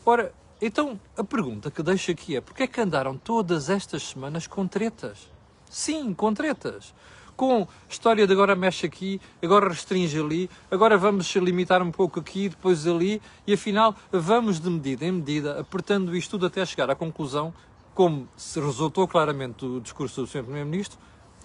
Ora, 0.06 0.34
então 0.62 1.00
a 1.18 1.24
pergunta 1.24 1.70
que 1.70 1.84
deixo 1.84 2.12
aqui 2.12 2.36
é: 2.36 2.42
porquê 2.42 2.64
é 2.64 2.68
que 2.68 2.82
andaram 2.82 3.18
todas 3.18 3.70
estas 3.70 4.04
semanas 4.04 4.48
com 4.48 4.68
tretas? 4.68 5.30
Sim, 5.70 6.14
com 6.14 6.34
tretas 6.34 6.94
com 7.38 7.68
história 7.88 8.26
de 8.26 8.34
agora 8.34 8.56
mexe 8.56 8.88
aqui, 8.88 9.22
agora 9.42 9.70
restringe 9.70 10.20
ali, 10.20 10.50
agora 10.72 10.98
vamos 10.98 11.34
limitar 11.36 11.84
um 11.84 11.92
pouco 11.92 12.20
aqui, 12.20 12.50
depois 12.50 12.88
ali, 12.88 13.22
e 13.46 13.54
afinal 13.54 13.96
vamos 14.12 14.60
de 14.60 14.68
medida 14.68 15.06
em 15.06 15.12
medida, 15.12 15.60
apertando 15.60 16.16
isto 16.18 16.32
tudo 16.32 16.48
até 16.48 16.66
chegar 16.66 16.90
à 16.90 16.96
conclusão, 16.96 17.54
como 17.94 18.28
se 18.36 18.60
resultou 18.60 19.08
claramente 19.08 19.60
do 19.60 19.80
discurso 19.80 20.22
do 20.22 20.28
Sr. 20.28 20.44
Primeiro-Ministro, 20.44 20.98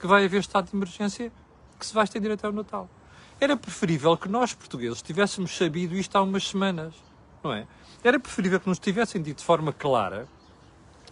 que 0.02 0.06
vai 0.08 0.24
haver 0.24 0.40
estado 0.40 0.68
de 0.68 0.76
emergência 0.76 1.30
que 1.78 1.86
se 1.86 1.94
vai 1.94 2.02
estender 2.02 2.32
até 2.32 2.48
o 2.48 2.52
Natal. 2.52 2.90
Era 3.40 3.56
preferível 3.56 4.16
que 4.16 4.28
nós, 4.28 4.52
portugueses, 4.52 5.00
tivéssemos 5.00 5.56
sabido 5.56 5.94
isto 5.94 6.16
há 6.16 6.22
umas 6.22 6.48
semanas, 6.48 6.92
não 7.42 7.52
é? 7.52 7.68
Era 8.02 8.18
preferível 8.18 8.58
que 8.58 8.68
nos 8.68 8.80
tivessem 8.80 9.22
dito 9.22 9.38
de 9.38 9.44
forma 9.44 9.72
clara 9.72 10.26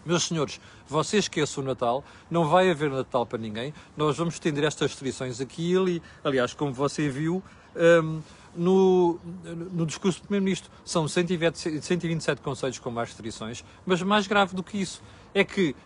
meus 0.04 0.24
senhores, 0.24 0.58
você 0.88 1.18
esqueça 1.18 1.60
o 1.60 1.62
Natal, 1.62 2.02
não 2.30 2.48
vai 2.48 2.70
haver 2.70 2.90
Natal 2.90 3.26
para 3.26 3.38
ninguém, 3.38 3.72
nós 3.94 4.16
vamos 4.16 4.34
estender 4.34 4.64
estas 4.64 4.90
restrições 4.90 5.40
aqui 5.40 5.72
e 5.72 5.76
ali. 5.76 6.02
Aliás, 6.24 6.54
como 6.54 6.72
você 6.72 7.06
viu 7.08 7.42
um, 7.76 8.22
no, 8.56 9.20
no 9.44 9.84
discurso 9.84 10.20
do 10.20 10.22
Primeiro-Ministro, 10.22 10.70
são 10.84 11.06
127 11.06 12.40
conselhos 12.40 12.78
com 12.78 12.90
mais 12.90 13.10
restrições, 13.10 13.62
mas 13.84 14.02
mais 14.02 14.26
grave 14.26 14.56
do 14.56 14.62
que 14.62 14.78
isso 14.78 15.02
é 15.34 15.44
que 15.44 15.76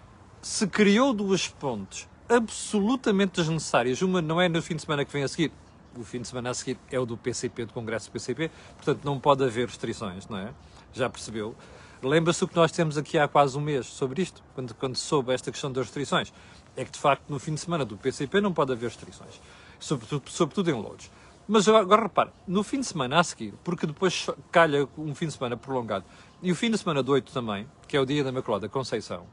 se 0.41 0.67
criou 0.69 1.13
duas 1.13 1.49
pontes 1.49 2.09
absolutamente 2.29 3.41
desnecessárias. 3.41 4.03
Uma 4.03 4.23
não 4.23 4.41
é 4.41 4.49
no 4.49 4.63
fim 4.63 4.77
de 4.77 4.83
semana 4.83 5.05
que 5.05 5.13
vem 5.13 5.23
a 5.23 5.29
seguir, 5.29 5.53
o 5.97 6.05
fim 6.05 6.21
de 6.21 6.29
semana 6.29 6.51
a 6.51 6.55
seguir 6.55 6.79
é 6.91 6.99
o 6.99 7.07
do 7.07 7.17
PCP, 7.17 7.67
do 7.67 7.73
Congresso 7.73 8.09
do 8.09 8.13
PCP, 8.13 8.51
portanto 8.77 9.05
não 9.05 9.21
pode 9.21 9.45
haver 9.45 9.69
restrições, 9.69 10.27
não 10.29 10.39
é? 10.39 10.53
Já 10.93 11.09
percebeu? 11.09 11.55
Lembra-se 12.03 12.45
o 12.45 12.49
que 12.49 12.57
nós 12.57 12.71
temos 12.71 12.99
aqui 12.99 13.19
há 13.19 13.27
quase 13.27 13.57
um 13.57 13.61
mês 13.61 13.87
sobre 13.87 14.23
isto, 14.23 14.43
quando, 14.55 14.75
quando 14.75 14.97
soube 14.97 15.33
esta 15.33 15.51
questão 15.51 15.73
das 15.73 15.87
restrições. 15.87 16.33
É 16.77 16.85
que, 16.85 16.91
de 16.91 16.99
facto, 16.99 17.25
no 17.29 17.39
fim 17.39 17.55
de 17.55 17.61
semana 17.61 17.85
do 17.85 17.97
PCP 17.97 18.41
não 18.41 18.53
pode 18.53 18.73
haver 18.73 18.89
restrições, 18.89 19.41
sobretudo, 19.79 20.29
sobretudo 20.29 20.71
em 20.71 20.75
loads. 20.75 21.11
Mas 21.47 21.69
agora 21.69 22.03
repare, 22.03 22.31
no 22.49 22.63
fim 22.63 22.81
de 22.81 22.87
semana 22.87 23.21
a 23.21 23.25
seguir, 23.25 23.55
porque 23.63 23.87
depois 23.87 24.29
calha 24.51 24.89
um 24.99 25.15
fim 25.15 25.27
de 25.27 25.35
semana 25.35 25.57
prolongado, 25.57 26.05
e 26.43 26.51
o 26.51 26.55
fim 26.55 26.71
de 26.71 26.79
semana 26.79 27.03
do 27.03 27.13
8 27.13 27.33
também, 27.33 27.67
que 27.87 27.97
é 27.97 28.01
o 28.01 28.05
dia 28.07 28.25
da 28.25 28.31
Imaculada 28.31 28.69
Conceição, 28.69 29.27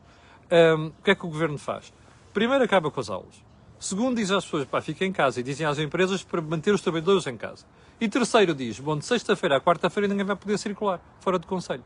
um, 0.51 0.87
o 0.87 1.03
que 1.03 1.11
é 1.11 1.15
que 1.15 1.25
o 1.25 1.29
Governo 1.29 1.57
faz? 1.57 1.91
Primeiro 2.33 2.63
acaba 2.63 2.89
com 2.89 2.99
as 2.99 3.09
aulas. 3.09 3.43
Segundo, 3.79 4.17
diz 4.17 4.29
às 4.29 4.45
pessoas, 4.45 4.65
pá, 4.65 4.79
fiquem 4.79 5.09
em 5.09 5.11
casa. 5.11 5.39
E 5.39 5.43
dizem 5.43 5.65
às 5.65 5.79
empresas 5.79 6.23
para 6.23 6.41
manter 6.41 6.73
os 6.73 6.81
trabalhadores 6.81 7.25
em 7.27 7.35
casa. 7.35 7.65
E 7.99 8.07
terceiro, 8.07 8.53
diz, 8.53 8.79
bom, 8.79 8.97
de 8.97 9.05
sexta-feira 9.05 9.57
à 9.57 9.61
quarta-feira 9.61 10.07
ninguém 10.07 10.25
vai 10.25 10.35
poder 10.35 10.57
circular, 10.57 10.99
fora 11.19 11.37
do 11.37 11.47
Conselho. 11.47 11.83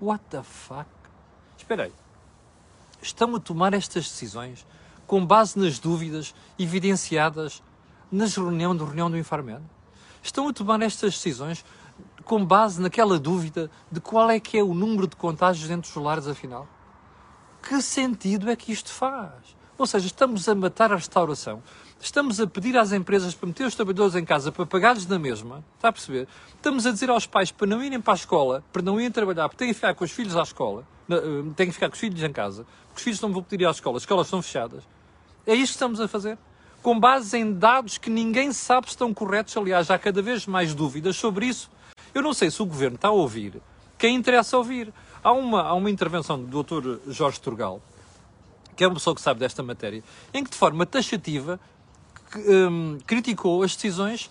What 0.00 0.24
the 0.30 0.42
fuck? 0.42 0.88
Espera 1.56 1.84
aí. 1.84 1.92
Estão 3.00 3.34
a 3.36 3.40
tomar 3.40 3.72
estas 3.72 4.04
decisões 4.04 4.66
com 5.06 5.24
base 5.24 5.58
nas 5.58 5.78
dúvidas 5.78 6.34
evidenciadas 6.58 7.62
nas 8.10 8.36
reunião 8.36 8.76
de 8.76 8.84
reunião 8.84 9.10
do 9.10 9.16
Infarmed? 9.16 9.62
Estão 10.22 10.48
a 10.48 10.52
tomar 10.52 10.82
estas 10.82 11.14
decisões 11.14 11.64
com 12.24 12.44
base 12.44 12.80
naquela 12.80 13.18
dúvida 13.18 13.70
de 13.90 14.00
qual 14.00 14.28
é 14.30 14.38
que 14.38 14.58
é 14.58 14.62
o 14.62 14.74
número 14.74 15.06
de 15.06 15.16
contágios 15.16 15.68
dentro 15.68 15.92
dos 15.92 16.02
lares, 16.02 16.26
afinal? 16.26 16.66
Que 17.62 17.80
sentido 17.80 18.50
é 18.50 18.56
que 18.56 18.72
isto 18.72 18.92
faz? 18.92 19.57
Ou 19.78 19.86
seja, 19.86 20.06
estamos 20.06 20.48
a 20.48 20.56
matar 20.56 20.90
a 20.92 20.96
restauração, 20.96 21.62
estamos 22.00 22.40
a 22.40 22.48
pedir 22.48 22.76
às 22.76 22.90
empresas 22.90 23.32
para 23.32 23.46
meter 23.46 23.64
os 23.64 23.76
trabalhadores 23.76 24.16
em 24.16 24.24
casa 24.24 24.50
para 24.50 24.66
pagar-lhes 24.66 25.06
na 25.06 25.20
mesma, 25.20 25.62
está 25.76 25.90
a 25.90 25.92
perceber? 25.92 26.26
Estamos 26.48 26.84
a 26.84 26.90
dizer 26.90 27.08
aos 27.08 27.28
pais 27.28 27.52
para 27.52 27.68
não 27.68 27.80
irem 27.80 28.00
para 28.00 28.12
a 28.12 28.16
escola, 28.16 28.64
para 28.72 28.82
não 28.82 28.98
irem 28.98 29.12
trabalhar, 29.12 29.48
porque 29.48 29.58
têm 29.58 29.68
que 29.68 29.74
ficar 29.74 29.94
com 29.94 30.02
os 30.02 30.10
filhos 30.10 30.36
à 30.36 30.42
escola, 30.42 30.84
eh, 31.08 31.16
têm 31.54 31.68
que 31.68 31.72
ficar 31.72 31.88
com 31.88 31.94
os 31.94 32.00
filhos 32.00 32.20
em 32.20 32.32
casa, 32.32 32.66
porque 32.88 32.96
os 32.96 33.02
filhos 33.04 33.20
não 33.20 33.32
vão 33.32 33.40
poder 33.40 33.62
ir 33.62 33.66
à 33.66 33.70
escola, 33.70 33.98
as 33.98 34.02
escolas 34.02 34.26
estão 34.26 34.42
fechadas. 34.42 34.82
É 35.46 35.54
isto 35.54 35.68
que 35.68 35.76
estamos 35.76 36.00
a 36.00 36.08
fazer? 36.08 36.36
Com 36.82 36.98
base 36.98 37.38
em 37.38 37.52
dados 37.52 37.98
que 37.98 38.10
ninguém 38.10 38.52
sabe 38.52 38.88
se 38.88 38.94
estão 38.94 39.14
corretos, 39.14 39.56
aliás, 39.56 39.92
há 39.92 39.98
cada 39.98 40.20
vez 40.20 40.44
mais 40.44 40.74
dúvidas 40.74 41.14
sobre 41.14 41.46
isso. 41.46 41.70
Eu 42.12 42.20
não 42.20 42.34
sei 42.34 42.50
se 42.50 42.60
o 42.60 42.66
governo 42.66 42.96
está 42.96 43.08
a 43.08 43.12
ouvir 43.12 43.62
quem 43.98 44.14
interessa 44.14 44.56
ouvir. 44.56 44.94
Há 45.22 45.32
uma, 45.32 45.62
há 45.62 45.74
uma 45.74 45.90
intervenção 45.90 46.42
do 46.42 46.62
Dr. 46.62 47.00
Jorge 47.08 47.40
Turgal, 47.40 47.82
que 48.78 48.84
é 48.84 48.86
uma 48.86 48.94
pessoa 48.94 49.12
que 49.12 49.20
sabe 49.20 49.40
desta 49.40 49.60
matéria, 49.60 50.04
em 50.32 50.44
que 50.44 50.50
de 50.50 50.56
forma 50.56 50.86
taxativa 50.86 51.58
um, 52.36 52.96
criticou 53.04 53.64
as 53.64 53.74
decisões 53.74 54.30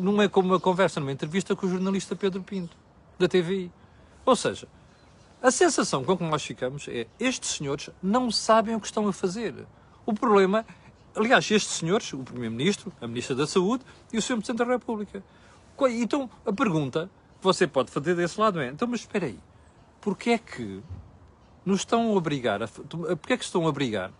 numa 0.00 0.28
como 0.28 0.48
uma 0.48 0.58
conversa, 0.58 0.98
numa 0.98 1.12
entrevista 1.12 1.54
com 1.54 1.66
o 1.66 1.70
jornalista 1.70 2.16
Pedro 2.16 2.42
Pinto, 2.42 2.76
da 3.16 3.28
TVI. 3.28 3.70
Ou 4.26 4.34
seja, 4.34 4.66
a 5.40 5.52
sensação 5.52 6.02
com 6.02 6.18
que 6.18 6.24
nós 6.24 6.42
ficamos 6.42 6.88
é 6.88 7.06
estes 7.20 7.50
senhores 7.50 7.90
não 8.02 8.28
sabem 8.32 8.74
o 8.74 8.80
que 8.80 8.86
estão 8.86 9.06
a 9.06 9.12
fazer. 9.12 9.54
O 10.04 10.12
problema, 10.12 10.66
aliás, 11.14 11.48
estes 11.48 11.74
senhores, 11.74 12.12
o 12.12 12.18
Primeiro-Ministro, 12.24 12.92
a 13.00 13.06
Ministra 13.06 13.36
da 13.36 13.46
Saúde 13.46 13.84
e 14.12 14.18
o 14.18 14.22
Sr. 14.22 14.38
Presidente 14.38 14.58
da 14.58 14.64
República. 14.64 15.22
Então, 15.90 16.28
a 16.44 16.52
pergunta 16.52 17.08
que 17.38 17.44
você 17.44 17.68
pode 17.68 17.92
fazer 17.92 18.16
desse 18.16 18.40
lado 18.40 18.60
é, 18.60 18.66
então, 18.66 18.88
mas 18.88 19.02
espera 19.02 19.26
aí, 19.26 19.38
porquê 20.00 20.30
é 20.30 20.38
que 20.38 20.82
nos 21.70 21.80
estão 21.80 22.12
a 22.12 22.14
obrigar, 22.14 22.62
a, 22.62 22.68
porquê 22.68 23.32
é 23.32 23.36
que 23.36 23.44
estão 23.44 23.64
a 23.64 23.68
obrigar 23.68 24.12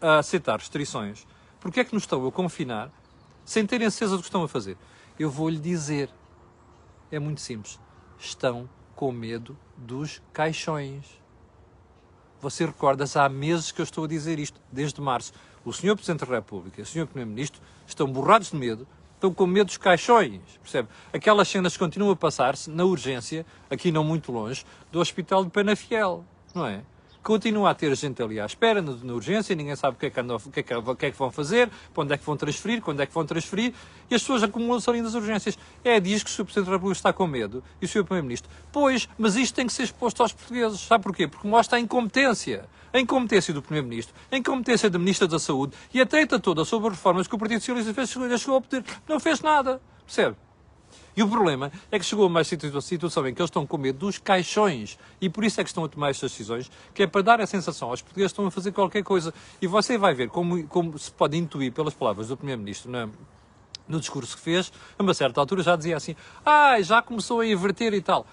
a 0.00 0.18
aceitar 0.18 0.58
restrições? 0.58 1.26
Porquê 1.60 1.80
é 1.80 1.84
que 1.84 1.94
nos 1.94 2.04
estão 2.04 2.26
a 2.26 2.32
confinar 2.32 2.90
sem 3.44 3.66
terem 3.66 3.88
certeza 3.90 4.16
do 4.16 4.20
que 4.20 4.28
estão 4.28 4.42
a 4.42 4.48
fazer? 4.48 4.76
Eu 5.18 5.30
vou-lhe 5.30 5.58
dizer, 5.58 6.10
é 7.10 7.18
muito 7.18 7.40
simples, 7.40 7.78
estão 8.18 8.68
com 8.94 9.12
medo 9.12 9.56
dos 9.76 10.22
caixões. 10.32 11.04
Você 12.40 12.66
recorda-se 12.66 13.18
há 13.18 13.28
meses 13.28 13.72
que 13.72 13.80
eu 13.80 13.84
estou 13.84 14.04
a 14.04 14.08
dizer 14.08 14.38
isto, 14.38 14.60
desde 14.70 15.00
março. 15.00 15.32
O 15.64 15.72
Sr. 15.72 15.94
Presidente 15.94 16.24
da 16.24 16.34
República 16.36 16.80
e 16.80 16.82
o 16.82 16.86
Sr. 16.86 17.06
Primeiro-Ministro 17.06 17.60
estão 17.86 18.10
borrados 18.10 18.50
de 18.50 18.56
medo 18.56 18.86
estão 19.18 19.34
com 19.34 19.46
medo 19.46 19.66
dos 19.66 19.76
caixões, 19.76 20.40
percebe? 20.62 20.88
Aquelas 21.12 21.48
cenas 21.48 21.76
continuam 21.76 22.12
a 22.12 22.16
passar-se 22.16 22.70
na 22.70 22.84
urgência, 22.84 23.44
aqui 23.68 23.90
não 23.90 24.04
muito 24.04 24.30
longe, 24.32 24.64
do 24.90 25.00
Hospital 25.00 25.44
de 25.44 25.50
Penafiel, 25.50 26.24
não 26.54 26.66
é? 26.66 26.82
Continua 27.22 27.70
a 27.70 27.74
ter 27.74 27.94
gente 27.94 28.22
ali 28.22 28.40
à 28.40 28.46
espera, 28.46 28.80
na, 28.80 29.12
urgência, 29.12 29.54
ninguém 29.54 29.76
sabe 29.76 29.96
o 29.96 30.00
que, 30.00 30.06
é 30.06 30.10
que 30.10 30.20
o, 30.20 30.38
que 30.38 30.60
é 30.60 30.62
que, 30.62 30.74
o 30.74 30.96
que 30.96 31.06
é 31.06 31.10
que 31.10 31.18
vão 31.18 31.30
fazer, 31.30 31.68
para 31.92 32.04
onde 32.04 32.14
é 32.14 32.16
que 32.16 32.24
vão 32.24 32.36
transferir, 32.36 32.80
quando 32.80 33.00
é 33.00 33.06
que 33.06 33.12
vão 33.12 33.26
transferir, 33.26 33.74
e 34.10 34.14
as 34.14 34.22
pessoas 34.22 34.42
acumulam-se 34.42 34.88
ali 34.88 35.02
nas 35.02 35.14
urgências. 35.14 35.58
É 35.84 36.00
disso 36.00 36.24
que 36.24 36.30
o 36.30 36.34
Sr. 36.34 36.44
Presidente 36.44 36.66
da 36.66 36.72
República 36.72 36.98
está 36.98 37.12
com 37.12 37.26
medo, 37.26 37.62
e 37.82 37.84
o 37.84 37.88
Sr. 37.88 38.04
Primeiro-Ministro. 38.04 38.50
Pois, 38.72 39.08
mas 39.18 39.36
isto 39.36 39.54
tem 39.54 39.66
que 39.66 39.72
ser 39.72 39.82
exposto 39.82 40.22
aos 40.22 40.32
portugueses. 40.32 40.80
Sabe 40.80 41.04
porquê? 41.04 41.28
Porque 41.28 41.46
mostra 41.46 41.76
a 41.76 41.80
incompetência. 41.80 42.64
A 42.90 42.98
incompetência 42.98 43.52
do 43.52 43.60
Primeiro-Ministro, 43.60 44.14
a 44.32 44.36
incompetência 44.38 44.88
da 44.88 44.98
Ministra 44.98 45.28
da 45.28 45.38
Saúde 45.38 45.74
e 45.92 46.00
a 46.00 46.06
treta 46.06 46.40
toda 46.40 46.64
sobre 46.64 46.88
as 46.88 46.94
reformas 46.94 47.28
que 47.28 47.34
o 47.34 47.38
Partido 47.38 47.60
Socialista 47.60 47.92
fez, 47.92 48.08
chegou 48.40 48.56
a 48.56 48.60
poder. 48.62 48.82
Não 49.06 49.20
fez 49.20 49.42
nada. 49.42 49.78
Percebe? 50.06 50.34
E 51.18 51.22
o 51.24 51.28
problema 51.28 51.72
é 51.90 51.98
que 51.98 52.04
chegou 52.04 52.26
a 52.26 52.28
uma 52.28 52.44
situação 52.44 53.26
em 53.26 53.34
que 53.34 53.42
eles 53.42 53.48
estão 53.48 53.66
com 53.66 53.76
medo 53.76 53.98
dos 53.98 54.18
caixões 54.18 54.96
e 55.20 55.28
por 55.28 55.42
isso 55.42 55.60
é 55.60 55.64
que 55.64 55.68
estão 55.68 55.82
a 55.82 55.88
tomar 55.88 56.10
estas 56.10 56.30
decisões, 56.30 56.70
que 56.94 57.02
é 57.02 57.08
para 57.08 57.22
dar 57.22 57.40
a 57.40 57.46
sensação 57.46 57.90
aos 57.90 58.00
portugueses 58.00 58.30
que 58.30 58.34
estão 58.34 58.46
a 58.46 58.52
fazer 58.52 58.70
qualquer 58.70 59.02
coisa. 59.02 59.34
E 59.60 59.66
você 59.66 59.98
vai 59.98 60.14
ver 60.14 60.28
como, 60.28 60.64
como 60.68 60.96
se 60.96 61.10
pode 61.10 61.36
intuir 61.36 61.72
pelas 61.72 61.92
palavras 61.92 62.28
do 62.28 62.36
Primeiro-Ministro 62.36 62.88
na, 62.88 63.08
no 63.88 63.98
discurso 63.98 64.36
que 64.36 64.42
fez, 64.44 64.72
a 64.96 65.02
uma 65.02 65.12
certa 65.12 65.40
altura 65.40 65.60
já 65.60 65.74
dizia 65.74 65.96
assim: 65.96 66.14
ah, 66.46 66.80
já 66.80 67.02
começou 67.02 67.40
a 67.40 67.46
inverter 67.48 67.94
e 67.94 68.00
tal. 68.00 68.24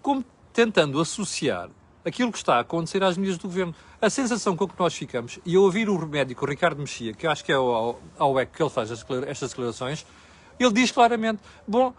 Como 0.00 0.24
tentando 0.52 1.00
associar 1.00 1.68
aquilo 2.04 2.30
que 2.30 2.38
está 2.38 2.58
a 2.58 2.60
acontecer 2.60 3.02
às 3.02 3.16
medidas 3.16 3.38
do 3.38 3.48
governo. 3.48 3.74
A 4.00 4.08
sensação 4.08 4.56
com 4.56 4.68
que 4.68 4.78
nós 4.78 4.94
ficamos, 4.94 5.40
e 5.44 5.54
eu 5.54 5.62
ouvir 5.62 5.88
o 5.88 6.06
médico 6.06 6.46
Ricardo 6.46 6.78
Mexia, 6.78 7.12
que 7.12 7.26
eu 7.26 7.30
acho 7.32 7.44
que 7.44 7.50
é 7.50 7.56
ao, 7.56 8.00
ao 8.16 8.40
EC 8.40 8.52
que 8.52 8.62
ele 8.62 8.70
faz 8.70 8.88
estas 8.92 9.50
declarações, 9.50 10.06
ele 10.60 10.72
diz 10.72 10.92
claramente: 10.92 11.40
bom, 11.66 11.92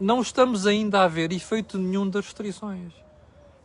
não 0.00 0.20
estamos 0.20 0.66
ainda 0.66 1.02
a 1.02 1.08
ver 1.08 1.32
efeito 1.32 1.78
nenhum 1.78 2.08
das 2.08 2.24
restrições. 2.24 2.92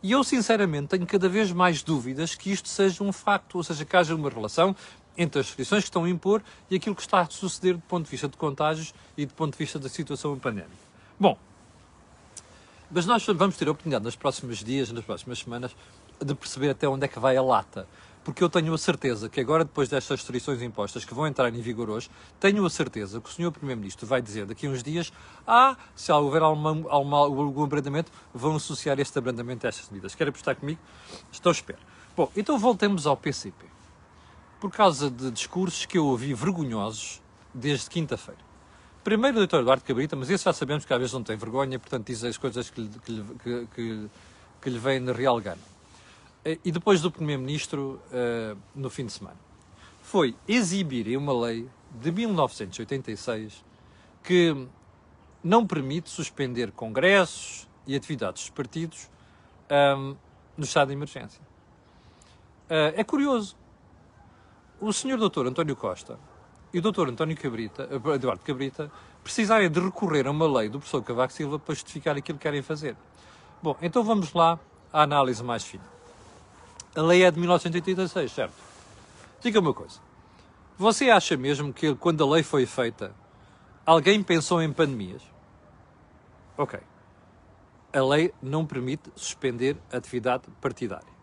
E 0.01 0.11
eu, 0.11 0.23
sinceramente, 0.23 0.87
tenho 0.87 1.05
cada 1.05 1.27
vez 1.27 1.51
mais 1.51 1.83
dúvidas 1.83 2.33
que 2.33 2.51
isto 2.51 2.69
seja 2.69 3.03
um 3.03 3.11
facto, 3.11 3.55
ou 3.55 3.63
seja, 3.63 3.83
que 3.83 3.95
haja 3.97 4.15
uma 4.15 4.29
relação 4.29 4.75
entre 5.17 5.41
as 5.41 5.47
restrições 5.47 5.83
que 5.83 5.89
estão 5.89 6.05
a 6.05 6.09
impor 6.09 6.41
e 6.69 6.75
aquilo 6.75 6.95
que 6.95 7.01
está 7.01 7.19
a 7.19 7.29
suceder 7.29 7.75
do 7.75 7.81
ponto 7.81 8.05
de 8.05 8.11
vista 8.11 8.27
de 8.27 8.37
contágios 8.37 8.93
e 9.17 9.25
do 9.25 9.33
ponto 9.33 9.51
de 9.51 9.57
vista 9.57 9.77
da 9.77 9.89
situação 9.89 10.37
pandémica. 10.39 10.89
Bom, 11.19 11.37
mas 12.89 13.05
nós 13.05 13.25
vamos 13.25 13.57
ter 13.57 13.67
a 13.67 13.71
oportunidade 13.71 14.05
nos 14.05 14.15
próximos 14.15 14.63
dias, 14.63 14.91
nas 14.91 15.03
próximas 15.03 15.39
semanas, 15.39 15.75
de 16.23 16.33
perceber 16.33 16.69
até 16.69 16.87
onde 16.87 17.05
é 17.05 17.07
que 17.07 17.19
vai 17.19 17.35
a 17.35 17.41
lata 17.41 17.85
porque 18.23 18.43
eu 18.43 18.49
tenho 18.49 18.73
a 18.73 18.77
certeza 18.77 19.29
que 19.29 19.39
agora, 19.39 19.63
depois 19.63 19.89
destas 19.89 20.19
restrições 20.19 20.61
impostas 20.61 21.05
que 21.05 21.13
vão 21.13 21.25
entrar 21.25 21.49
em 21.53 21.61
vigor 21.61 21.89
hoje, 21.89 22.09
tenho 22.39 22.65
a 22.65 22.69
certeza 22.69 23.19
que 23.21 23.29
o 23.29 23.31
Sr. 23.31 23.51
Primeiro-Ministro 23.51 24.05
vai 24.05 24.21
dizer 24.21 24.45
daqui 24.45 24.67
a 24.67 24.69
uns 24.69 24.83
dias, 24.83 25.11
ah, 25.47 25.75
se 25.95 26.11
houver 26.11 26.41
algum, 26.41 26.89
algum, 26.89 27.15
algum 27.15 27.63
abrandamento, 27.63 28.11
vão 28.33 28.55
associar 28.55 28.99
este 28.99 29.17
abrandamento 29.17 29.65
a 29.65 29.69
estas 29.69 29.89
medidas. 29.89 30.15
Querem 30.15 30.29
apostar 30.29 30.55
comigo? 30.55 30.79
Estou 31.31 31.49
à 31.49 31.53
espera. 31.53 31.79
Bom, 32.15 32.29
então 32.35 32.57
voltemos 32.59 33.07
ao 33.07 33.15
PCP. 33.15 33.65
Por 34.59 34.71
causa 34.71 35.09
de 35.09 35.31
discursos 35.31 35.85
que 35.85 35.97
eu 35.97 36.05
ouvi 36.05 36.33
vergonhosos 36.33 37.21
desde 37.53 37.89
quinta-feira. 37.89 38.41
Primeiro 39.03 39.37
o 39.37 39.39
doutor 39.39 39.61
Eduardo 39.61 39.83
Cabrita, 39.83 40.15
mas 40.15 40.29
esse 40.29 40.43
já 40.43 40.51
sabemos 40.51 40.83
que 40.85 40.93
às 40.93 40.99
vezes 40.99 41.13
não 41.13 41.23
tem 41.23 41.37
vergonha, 41.37 41.79
portanto 41.79 42.05
diz 42.05 42.23
as 42.23 42.37
coisas 42.37 42.69
que 42.69 42.81
lhe, 42.81 42.89
que, 42.89 43.23
que, 43.43 43.67
que, 43.73 44.09
que 44.61 44.69
lhe 44.69 44.77
vêm 44.77 44.99
na 44.99 45.13
real 45.13 45.39
gana. 45.39 45.78
Eh, 46.43 46.57
e 46.63 46.71
depois 46.71 47.01
do 47.01 47.11
Primeiro-Ministro 47.11 48.01
uh, 48.11 48.57
no 48.73 48.89
fim 48.89 49.05
de 49.05 49.11
semana. 49.11 49.37
Foi 50.01 50.35
exibir 50.47 51.15
uma 51.17 51.33
lei 51.33 51.67
de 51.91 52.11
1986 52.11 53.63
que 54.23 54.67
não 55.43 55.65
permite 55.65 56.09
suspender 56.09 56.71
congressos 56.71 57.67
e 57.85 57.95
atividades 57.95 58.43
dos 58.43 58.49
partidos 58.49 59.09
um, 59.69 59.73
ehm, 59.73 60.17
no 60.57 60.65
estado 60.65 60.89
de 60.89 60.93
emergência. 60.93 61.41
Uh, 62.69 62.93
é 62.95 63.03
curioso. 63.03 63.55
O 64.79 64.91
senhor 64.93 65.17
doutor 65.17 65.47
António 65.47 65.75
Costa 65.75 66.19
e 66.73 66.79
o 66.79 66.81
doutor 66.81 67.09
António 67.09 67.35
Cabrita, 67.35 67.89
Eduardo 67.91 68.43
Cabrita 68.43 68.91
precisarem 69.23 69.69
de 69.69 69.79
recorrer 69.79 70.27
a 70.27 70.31
uma 70.31 70.47
lei 70.59 70.69
do 70.69 70.79
professor 70.79 71.03
Cavaco 71.03 71.33
Silva 71.33 71.59
para 71.59 71.75
justificar 71.75 72.15
aquilo 72.15 72.37
que 72.37 72.43
querem 72.43 72.61
fazer. 72.61 72.95
Bom, 73.61 73.75
então 73.81 74.03
vamos 74.03 74.33
lá 74.33 74.59
à 74.91 75.03
análise 75.03 75.43
mais 75.43 75.63
fina. 75.63 75.98
A 76.95 77.01
lei 77.01 77.23
é 77.23 77.31
de 77.31 77.39
1986, 77.39 78.31
certo? 78.31 78.53
Diga 79.41 79.59
uma 79.59 79.73
coisa. 79.73 79.99
Você 80.77 81.09
acha 81.09 81.37
mesmo 81.37 81.71
que 81.71 81.93
quando 81.95 82.23
a 82.23 82.27
lei 82.27 82.41
foi 82.41 82.65
feita, 82.65 83.13
alguém 83.85 84.23
pensou 84.23 84.61
em 84.61 84.71
pandemias? 84.73 85.21
Ok. 86.57 86.79
A 87.93 88.01
lei 88.01 88.33
não 88.41 88.65
permite 88.65 89.11
suspender 89.15 89.77
atividade 89.91 90.43
partidária. 90.59 91.19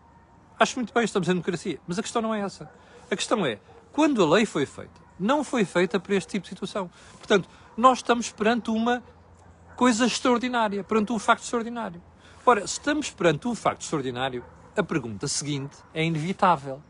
Acho 0.59 0.77
muito 0.77 0.93
bem, 0.93 1.03
estamos 1.03 1.27
em 1.27 1.31
democracia. 1.31 1.79
Mas 1.85 1.99
a 1.99 2.01
questão 2.01 2.21
não 2.21 2.33
é 2.33 2.41
essa. 2.41 2.69
A 3.11 3.15
questão 3.15 3.45
é, 3.45 3.59
quando 3.91 4.23
a 4.23 4.27
lei 4.27 4.45
foi 4.45 4.65
feita, 4.65 5.01
não 5.19 5.43
foi 5.43 5.65
feita 5.65 5.99
para 5.99 6.15
este 6.15 6.31
tipo 6.31 6.43
de 6.43 6.49
situação. 6.49 6.89
Portanto, 7.17 7.49
nós 7.75 7.99
estamos 7.99 8.31
perante 8.31 8.69
uma 8.69 9.03
coisa 9.75 10.05
extraordinária, 10.05 10.83
perante 10.83 11.11
um 11.11 11.19
facto 11.19 11.43
extraordinário. 11.43 12.01
Ora, 12.45 12.61
se 12.65 12.73
estamos 12.73 13.11
perante 13.11 13.47
um 13.47 13.53
facto 13.53 13.81
extraordinário, 13.81 14.43
a 14.77 14.83
pergunta 14.83 15.27
seguinte 15.27 15.75
é 15.93 16.05
inevitável. 16.05 16.81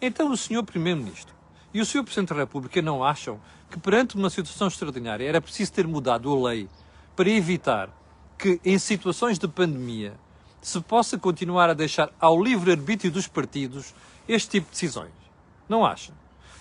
Então 0.00 0.30
o 0.30 0.36
Sr. 0.36 0.64
Primeiro-Ministro 0.64 1.34
e 1.72 1.80
o 1.80 1.86
Sr. 1.86 2.02
Presidente 2.02 2.30
da 2.30 2.34
República 2.34 2.82
não 2.82 3.04
acham 3.04 3.40
que 3.70 3.78
perante 3.78 4.16
uma 4.16 4.28
situação 4.28 4.68
extraordinária 4.68 5.28
era 5.28 5.40
preciso 5.40 5.72
ter 5.72 5.86
mudado 5.86 6.32
a 6.32 6.48
lei 6.48 6.68
para 7.14 7.30
evitar 7.30 7.90
que 8.36 8.60
em 8.64 8.78
situações 8.78 9.38
de 9.38 9.46
pandemia 9.46 10.14
se 10.60 10.80
possa 10.80 11.18
continuar 11.18 11.70
a 11.70 11.74
deixar 11.74 12.10
ao 12.20 12.42
livre-arbítrio 12.42 13.10
dos 13.10 13.28
partidos 13.28 13.94
este 14.28 14.50
tipo 14.50 14.66
de 14.66 14.72
decisões? 14.72 15.12
Não 15.68 15.84
acham? 15.84 16.14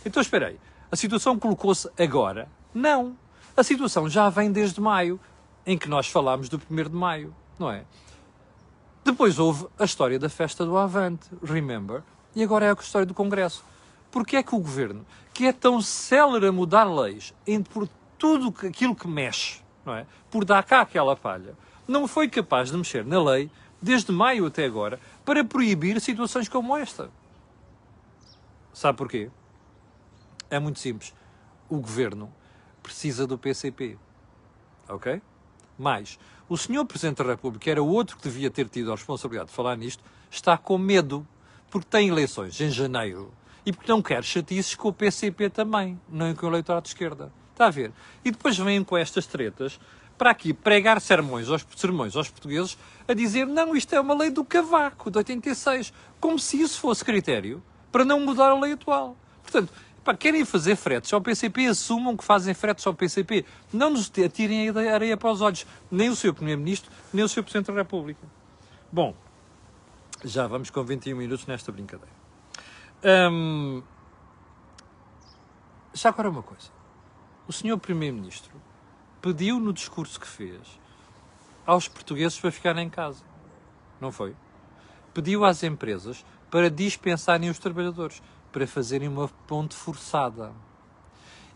Então 0.05 0.21
espera 0.21 0.47
aí. 0.47 0.59
A 0.91 0.95
situação 0.95 1.37
colocou-se 1.39 1.89
agora? 1.99 2.47
Não. 2.73 3.17
A 3.55 3.63
situação 3.63 4.07
já 4.07 4.29
vem 4.29 4.51
desde 4.51 4.79
maio, 4.79 5.19
em 5.65 5.77
que 5.77 5.89
nós 5.89 6.07
falámos 6.07 6.49
do 6.49 6.61
1 6.69 6.75
de 6.83 6.95
maio, 6.95 7.35
não 7.57 7.71
é? 7.71 7.83
Depois 9.07 9.39
houve 9.39 9.67
a 9.79 9.85
história 9.85 10.19
da 10.19 10.27
festa 10.27 10.65
do 10.65 10.77
Avante, 10.77 11.29
remember? 11.41 12.03
E 12.35 12.43
agora 12.43 12.65
é 12.65 12.69
a 12.69 12.73
história 12.73 13.05
do 13.05 13.13
Congresso. 13.13 13.63
Porque 14.11 14.35
é 14.35 14.43
que 14.43 14.53
o 14.53 14.59
governo, 14.59 15.05
que 15.33 15.45
é 15.45 15.53
tão 15.53 15.81
célere 15.81 16.45
a 16.45 16.51
mudar 16.51 16.83
leis 16.83 17.33
em, 17.47 17.63
por 17.63 17.87
tudo 18.17 18.53
aquilo 18.67 18.93
que 18.93 19.07
mexe, 19.07 19.61
não 19.85 19.95
é? 19.95 20.05
Por 20.29 20.43
dar 20.43 20.61
cá 20.65 20.81
aquela 20.81 21.15
falha, 21.15 21.55
não 21.87 22.05
foi 22.05 22.27
capaz 22.27 22.69
de 22.69 22.75
mexer 22.75 23.05
na 23.05 23.23
lei, 23.23 23.49
desde 23.81 24.11
maio 24.11 24.45
até 24.45 24.65
agora, 24.65 24.99
para 25.23 25.41
proibir 25.41 26.01
situações 26.01 26.49
como 26.49 26.75
esta. 26.75 27.09
Sabe 28.73 28.97
porquê? 28.97 29.31
É 30.49 30.59
muito 30.59 30.79
simples. 30.79 31.13
O 31.69 31.77
governo 31.77 32.29
precisa 32.83 33.25
do 33.25 33.37
PCP. 33.37 33.97
Ok? 34.89 35.21
Mais, 35.79 36.19
o 36.49 36.57
senhor 36.57 36.85
Presidente 36.85 37.17
da 37.17 37.29
República 37.31 37.69
era 37.69 37.83
outro 37.83 38.17
que 38.17 38.23
devia 38.23 38.49
ter 38.49 38.69
tido 38.69 38.91
a 38.91 38.95
responsabilidade 38.95 39.49
de 39.49 39.55
falar 39.55 39.75
nisto, 39.75 40.03
está 40.31 40.57
com 40.57 40.77
medo, 40.77 41.27
porque 41.69 41.87
tem 41.89 42.07
eleições 42.07 42.59
em 42.61 42.69
janeiro 42.69 43.31
e 43.65 43.73
porque 43.73 43.91
não 43.91 44.01
quer 44.01 44.23
chatices 44.23 44.75
com 44.75 44.87
o 44.87 44.93
PCP 44.93 45.49
também, 45.49 45.99
nem 46.09 46.33
com 46.33 46.45
o 46.45 46.49
eleitorado 46.49 46.83
de 46.83 46.89
esquerda. 46.89 47.31
Está 47.51 47.67
a 47.67 47.69
ver? 47.69 47.91
E 48.23 48.31
depois 48.31 48.57
vêm 48.57 48.83
com 48.83 48.95
estas 48.95 49.25
tretas 49.25 49.79
para 50.17 50.31
aqui 50.31 50.53
pregar 50.53 51.01
sermões 51.01 51.49
aos, 51.49 51.65
sermões 51.75 52.15
aos 52.15 52.29
portugueses 52.29 52.77
a 53.07 53.13
dizer 53.13 53.45
não, 53.45 53.75
isto 53.75 53.93
é 53.93 53.99
uma 53.99 54.15
lei 54.15 54.29
do 54.29 54.43
cavaco, 54.43 55.11
de 55.11 55.17
86, 55.17 55.93
como 56.19 56.39
se 56.39 56.61
isso 56.61 56.79
fosse 56.79 57.03
critério 57.03 57.61
para 57.91 58.05
não 58.05 58.19
mudar 58.19 58.49
a 58.49 58.59
lei 58.59 58.73
atual. 58.73 59.17
Portanto, 59.43 59.71
pá, 60.07 60.15
querem 60.15 60.45
fazer 60.45 60.77
fretes 60.77 61.11
ao 61.11 61.19
PCP, 61.19 61.67
assumam 61.67 62.15
que 62.15 62.23
fazem 62.23 62.53
fretes 62.53 62.87
ao 62.87 62.93
PCP. 62.93 63.43
Não 63.73 63.89
nos 63.89 64.09
atirem 64.25 64.69
a 64.69 64.93
areia 64.93 65.17
para 65.17 65.29
os 65.29 65.41
olhos, 65.41 65.65
nem 65.91 66.09
o 66.09 66.15
seu 66.15 66.33
Primeiro-Ministro, 66.33 66.89
nem 67.13 67.25
o 67.25 67.27
seu 67.27 67.43
Presidente 67.43 67.67
da 67.67 67.73
República. 67.73 68.25
Bom, 68.89 69.13
já 70.23 70.47
vamos 70.47 70.69
com 70.69 70.81
21 70.81 71.17
minutos 71.17 71.45
nesta 71.45 71.73
brincadeira. 71.73 72.15
Hum, 73.03 73.83
já 75.93 76.07
agora 76.07 76.29
uma 76.29 76.43
coisa. 76.43 76.69
O 77.45 77.51
senhor 77.51 77.77
Primeiro-Ministro 77.77 78.53
pediu 79.21 79.59
no 79.59 79.73
discurso 79.73 80.17
que 80.19 80.27
fez 80.27 80.61
aos 81.65 81.89
portugueses 81.89 82.39
para 82.39 82.51
ficarem 82.51 82.87
em 82.87 82.89
casa. 82.89 83.25
Não 83.99 84.11
foi? 84.13 84.33
Pediu 85.13 85.43
às 85.43 85.63
empresas 85.63 86.25
para 86.49 86.71
dispensarem 86.71 87.49
os 87.49 87.59
trabalhadores, 87.59 88.21
para 88.57 88.65
fazerem 88.65 89.07
uma 89.07 89.27
ponte 89.45 89.75
forçada. 89.75 90.51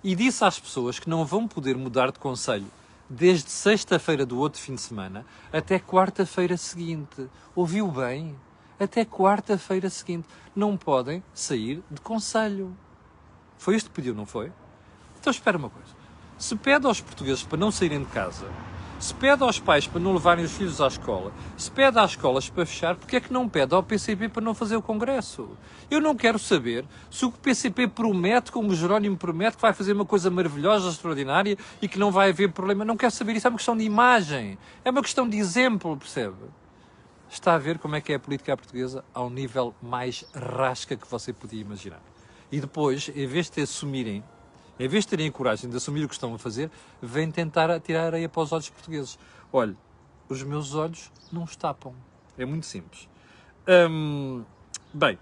E 0.03 0.13
disse 0.13 0.45
às 0.45 0.59
pessoas 0.59 0.99
que 0.99 1.09
não 1.09 1.25
vão 1.25 1.47
poder 1.47 1.75
mudar 1.75 2.11
de 2.11 2.19
conselho 2.19 2.67
desde 3.09 3.49
sexta-feira 3.49 4.23
do 4.23 4.37
outro 4.37 4.61
fim 4.61 4.75
de 4.75 4.81
semana 4.81 5.25
até 5.51 5.79
quarta-feira 5.79 6.55
seguinte. 6.57 7.27
Ouviu 7.55 7.87
bem? 7.87 8.35
Até 8.79 9.03
quarta-feira 9.03 9.89
seguinte. 9.89 10.27
Não 10.55 10.77
podem 10.77 11.23
sair 11.33 11.83
de 11.89 11.99
conselho. 12.01 12.77
Foi 13.57 13.75
isto 13.75 13.89
que 13.89 13.95
pediu, 13.95 14.13
não 14.13 14.27
foi? 14.27 14.51
Então 15.19 15.31
espera 15.31 15.57
uma 15.57 15.71
coisa. 15.71 15.89
Se 16.37 16.55
pede 16.55 16.85
aos 16.85 17.01
portugueses 17.01 17.41
para 17.41 17.57
não 17.57 17.71
saírem 17.71 18.01
de 18.03 18.11
casa, 18.11 18.45
se 19.01 19.15
pede 19.15 19.41
aos 19.41 19.59
pais 19.59 19.87
para 19.87 19.99
não 19.99 20.13
levarem 20.13 20.45
os 20.45 20.51
filhos 20.51 20.79
à 20.79 20.85
escola, 20.85 21.33
se 21.57 21.71
pede 21.71 21.97
às 21.97 22.11
escolas 22.11 22.47
para 22.47 22.67
fechar, 22.67 22.95
porque 22.95 23.15
é 23.15 23.19
que 23.19 23.33
não 23.33 23.49
pede 23.49 23.73
ao 23.73 23.81
PCP 23.81 24.29
para 24.29 24.43
não 24.43 24.53
fazer 24.53 24.75
o 24.75 24.81
Congresso? 24.81 25.57
Eu 25.89 25.99
não 25.99 26.15
quero 26.15 26.37
saber 26.37 26.85
se 27.09 27.25
o 27.25 27.31
PCP 27.31 27.87
promete, 27.87 28.51
como 28.51 28.69
o 28.69 28.75
Jerónimo 28.75 29.17
promete, 29.17 29.55
que 29.55 29.61
vai 29.61 29.73
fazer 29.73 29.93
uma 29.93 30.05
coisa 30.05 30.29
maravilhosa, 30.29 30.87
extraordinária 30.87 31.57
e 31.81 31.87
que 31.87 31.97
não 31.97 32.11
vai 32.11 32.29
haver 32.29 32.51
problema. 32.51 32.85
Não 32.85 32.95
quero 32.95 33.11
saber 33.11 33.35
isso. 33.35 33.47
É 33.47 33.49
uma 33.49 33.57
questão 33.57 33.75
de 33.75 33.83
imagem. 33.83 34.55
É 34.85 34.91
uma 34.91 35.01
questão 35.01 35.27
de 35.27 35.35
exemplo, 35.35 35.97
percebe? 35.97 36.37
Está 37.27 37.55
a 37.55 37.57
ver 37.57 37.79
como 37.79 37.95
é 37.95 38.01
que 38.01 38.13
é 38.13 38.17
a 38.17 38.19
política 38.19 38.55
portuguesa 38.55 39.03
ao 39.15 39.31
nível 39.31 39.73
mais 39.81 40.23
rasca 40.35 40.95
que 40.95 41.09
você 41.09 41.33
podia 41.33 41.59
imaginar. 41.59 42.01
E 42.51 42.59
depois, 42.59 43.09
em 43.15 43.25
vez 43.25 43.49
de 43.49 43.63
assumirem 43.63 44.23
em 44.79 44.87
vez 44.87 45.03
de 45.03 45.09
terem 45.09 45.27
a 45.27 45.31
coragem 45.31 45.69
de 45.69 45.77
assumir 45.77 46.03
o 46.03 46.07
que 46.07 46.13
estão 46.13 46.33
a 46.33 46.39
fazer, 46.39 46.69
vêm 47.01 47.31
tentar 47.31 47.79
tirar 47.79 48.07
areia 48.07 48.27
para 48.27 48.41
os 48.41 48.51
olhos 48.51 48.69
portugueses. 48.69 49.17
Olhe, 49.51 49.75
os 50.27 50.41
meus 50.43 50.73
olhos 50.75 51.11
não 51.31 51.43
estapam. 51.43 51.93
É 52.37 52.45
muito 52.45 52.65
simples. 52.65 53.07
Hum, 53.67 54.43
bem, 54.93 55.17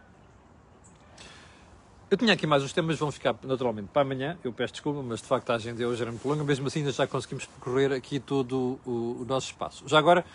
eu 2.12 2.18
tinha 2.18 2.34
aqui 2.34 2.48
mais 2.48 2.64
os 2.64 2.74
temas, 2.74 2.98
vão 2.98 3.12
ficar 3.12 3.36
naturalmente 3.44 3.90
para 3.94 4.02
amanhã. 4.02 4.36
Eu 4.44 4.52
peço 4.52 4.74
desculpa, 4.74 5.04
mas 5.04 5.22
de 5.22 5.28
facto 5.28 5.52
a 5.52 5.56
agenda 5.56 5.88
hoje 5.88 6.02
era 6.02 6.10
muito 6.10 6.28
longa. 6.28 6.44
Mesmo 6.44 6.66
assim, 6.66 6.80
ainda 6.80 6.92
já 6.92 7.06
conseguimos 7.06 7.46
percorrer 7.46 7.92
aqui 7.92 8.20
todo 8.20 8.80
o, 8.84 9.18
o 9.22 9.26
nosso 9.26 9.48
espaço. 9.48 9.84
Já 9.88 10.00
agora, 10.00 10.26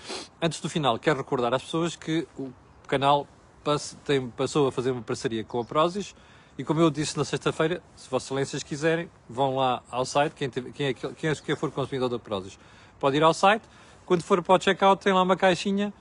antes 0.41 0.61
do 0.61 0.69
final, 0.69 0.97
quero 1.01 1.19
recordar 1.19 1.53
às 1.53 1.65
pessoas 1.65 1.97
que 1.97 2.29
o 2.39 2.53
canal 2.87 3.27
tem, 4.05 4.29
passou 4.29 4.69
a 4.69 4.73
fazer 4.73 4.93
uma 4.93 5.03
parceria 5.03 5.43
com 5.43 5.59
a 5.59 5.65
Prozis 5.65 6.15
e 6.57 6.63
como 6.63 6.81
eu 6.81 6.89
disse 6.91 7.17
na 7.17 7.25
sexta-feira, 7.25 7.83
se 7.97 8.09
Vossas 8.09 8.27
Excelências 8.29 8.63
quiserem, 8.63 9.11
vão 9.29 9.57
lá 9.57 9.83
ao 9.91 10.05
site, 10.05 10.35
quem, 10.35 10.49
teve, 10.49 10.71
quem, 10.71 10.87
é, 10.87 10.95
quem, 10.95 11.31
é, 11.31 11.57
for 11.57 11.71
consumidor 11.71 12.09
da 12.09 12.19
Prozis, 12.19 12.59
pode 13.01 13.17
ir 13.17 13.23
ao 13.25 13.35
site, 13.35 13.65
quando 14.07 14.23
for 14.23 14.41
para 14.43 14.55
o 14.55 14.61
checkout 14.61 15.03
tem 15.03 15.13
lá 15.13 15.23
uma 15.23 15.37
caixinha, 15.37 15.93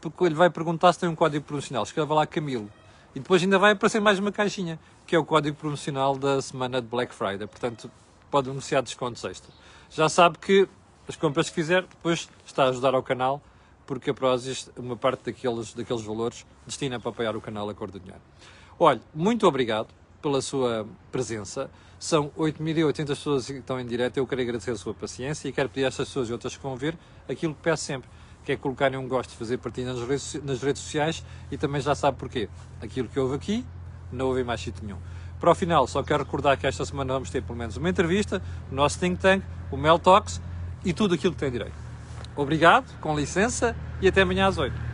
porque 0.00 0.24
ele 0.24 0.34
vai 0.34 0.50
perguntar 0.50 0.92
se 0.92 0.98
tem 0.98 1.08
um 1.08 1.14
código 1.14 1.44
promocional, 1.44 1.82
escreva 1.82 2.12
lá 2.12 2.26
Camilo. 2.26 2.70
E 3.14 3.20
depois 3.20 3.42
ainda 3.42 3.58
vai 3.58 3.72
aparecer 3.72 4.00
mais 4.00 4.18
uma 4.18 4.30
caixinha, 4.30 4.78
que 5.06 5.16
é 5.16 5.18
o 5.18 5.24
código 5.24 5.56
promocional 5.56 6.16
da 6.16 6.42
semana 6.42 6.80
de 6.80 6.86
Black 6.86 7.14
Friday, 7.14 7.46
portanto 7.46 7.90
pode 8.30 8.50
anunciar 8.50 8.82
descontos 8.82 9.24
extra. 9.24 9.52
Já 9.90 10.08
sabe 10.08 10.38
que 10.38 10.68
as 11.08 11.16
compras 11.16 11.48
que 11.48 11.54
fizer, 11.54 11.82
depois 11.82 12.28
está 12.46 12.64
a 12.64 12.68
ajudar 12.68 12.94
ao 12.94 13.02
canal, 13.02 13.42
porque 13.86 14.10
a 14.10 14.14
Prozis, 14.14 14.70
uma 14.76 14.94
parte 14.94 15.24
daqueles, 15.24 15.72
daqueles 15.72 16.02
valores, 16.02 16.46
destina 16.66 17.00
para 17.00 17.10
apoiar 17.10 17.34
o 17.34 17.40
canal 17.40 17.68
a 17.68 17.74
cor 17.74 17.90
do 17.90 17.98
dinheiro. 17.98 18.22
Olha, 18.82 18.98
muito 19.14 19.46
obrigado 19.46 19.88
pela 20.22 20.40
sua 20.40 20.88
presença. 21.12 21.70
São 21.98 22.30
8.080 22.30 23.06
pessoas 23.08 23.44
que 23.44 23.52
estão 23.52 23.78
em 23.78 23.84
direto. 23.84 24.16
Eu 24.16 24.26
quero 24.26 24.40
agradecer 24.40 24.70
a 24.70 24.76
sua 24.76 24.94
paciência 24.94 25.50
e 25.50 25.52
quero 25.52 25.68
pedir 25.68 25.84
a 25.84 25.88
estas 25.88 26.08
pessoas 26.08 26.30
e 26.30 26.32
outras 26.32 26.56
que 26.56 26.62
vão 26.62 26.74
ver 26.76 26.96
aquilo 27.28 27.52
que 27.52 27.60
peço 27.60 27.84
sempre, 27.84 28.08
que 28.42 28.52
é 28.52 28.56
colocarem 28.56 28.98
um 28.98 29.06
gosto, 29.06 29.36
fazer 29.36 29.58
partilha 29.58 29.92
nas 29.92 30.00
redes, 30.08 30.40
nas 30.42 30.62
redes 30.62 30.80
sociais 30.80 31.22
e 31.50 31.58
também 31.58 31.82
já 31.82 31.94
sabe 31.94 32.16
porquê. 32.16 32.48
Aquilo 32.80 33.06
que 33.06 33.20
houve 33.20 33.34
aqui, 33.34 33.66
não 34.10 34.28
houve 34.28 34.42
mais 34.44 34.62
sítio 34.62 34.82
nenhum. 34.82 34.98
Para 35.38 35.50
o 35.50 35.54
final, 35.54 35.86
só 35.86 36.02
quero 36.02 36.24
recordar 36.24 36.56
que 36.56 36.66
esta 36.66 36.82
semana 36.82 37.12
vamos 37.12 37.28
ter 37.28 37.42
pelo 37.42 37.58
menos 37.58 37.76
uma 37.76 37.90
entrevista, 37.90 38.42
o 38.72 38.74
nosso 38.74 38.98
think 38.98 39.20
tank, 39.20 39.44
o 39.70 39.76
Mel 39.76 39.98
Talks 39.98 40.40
e 40.82 40.94
tudo 40.94 41.14
aquilo 41.14 41.34
que 41.34 41.40
tem 41.40 41.50
direito. 41.50 41.76
Obrigado, 42.34 42.98
com 42.98 43.14
licença 43.14 43.76
e 44.00 44.08
até 44.08 44.22
amanhã 44.22 44.46
às 44.46 44.56
8. 44.56 44.89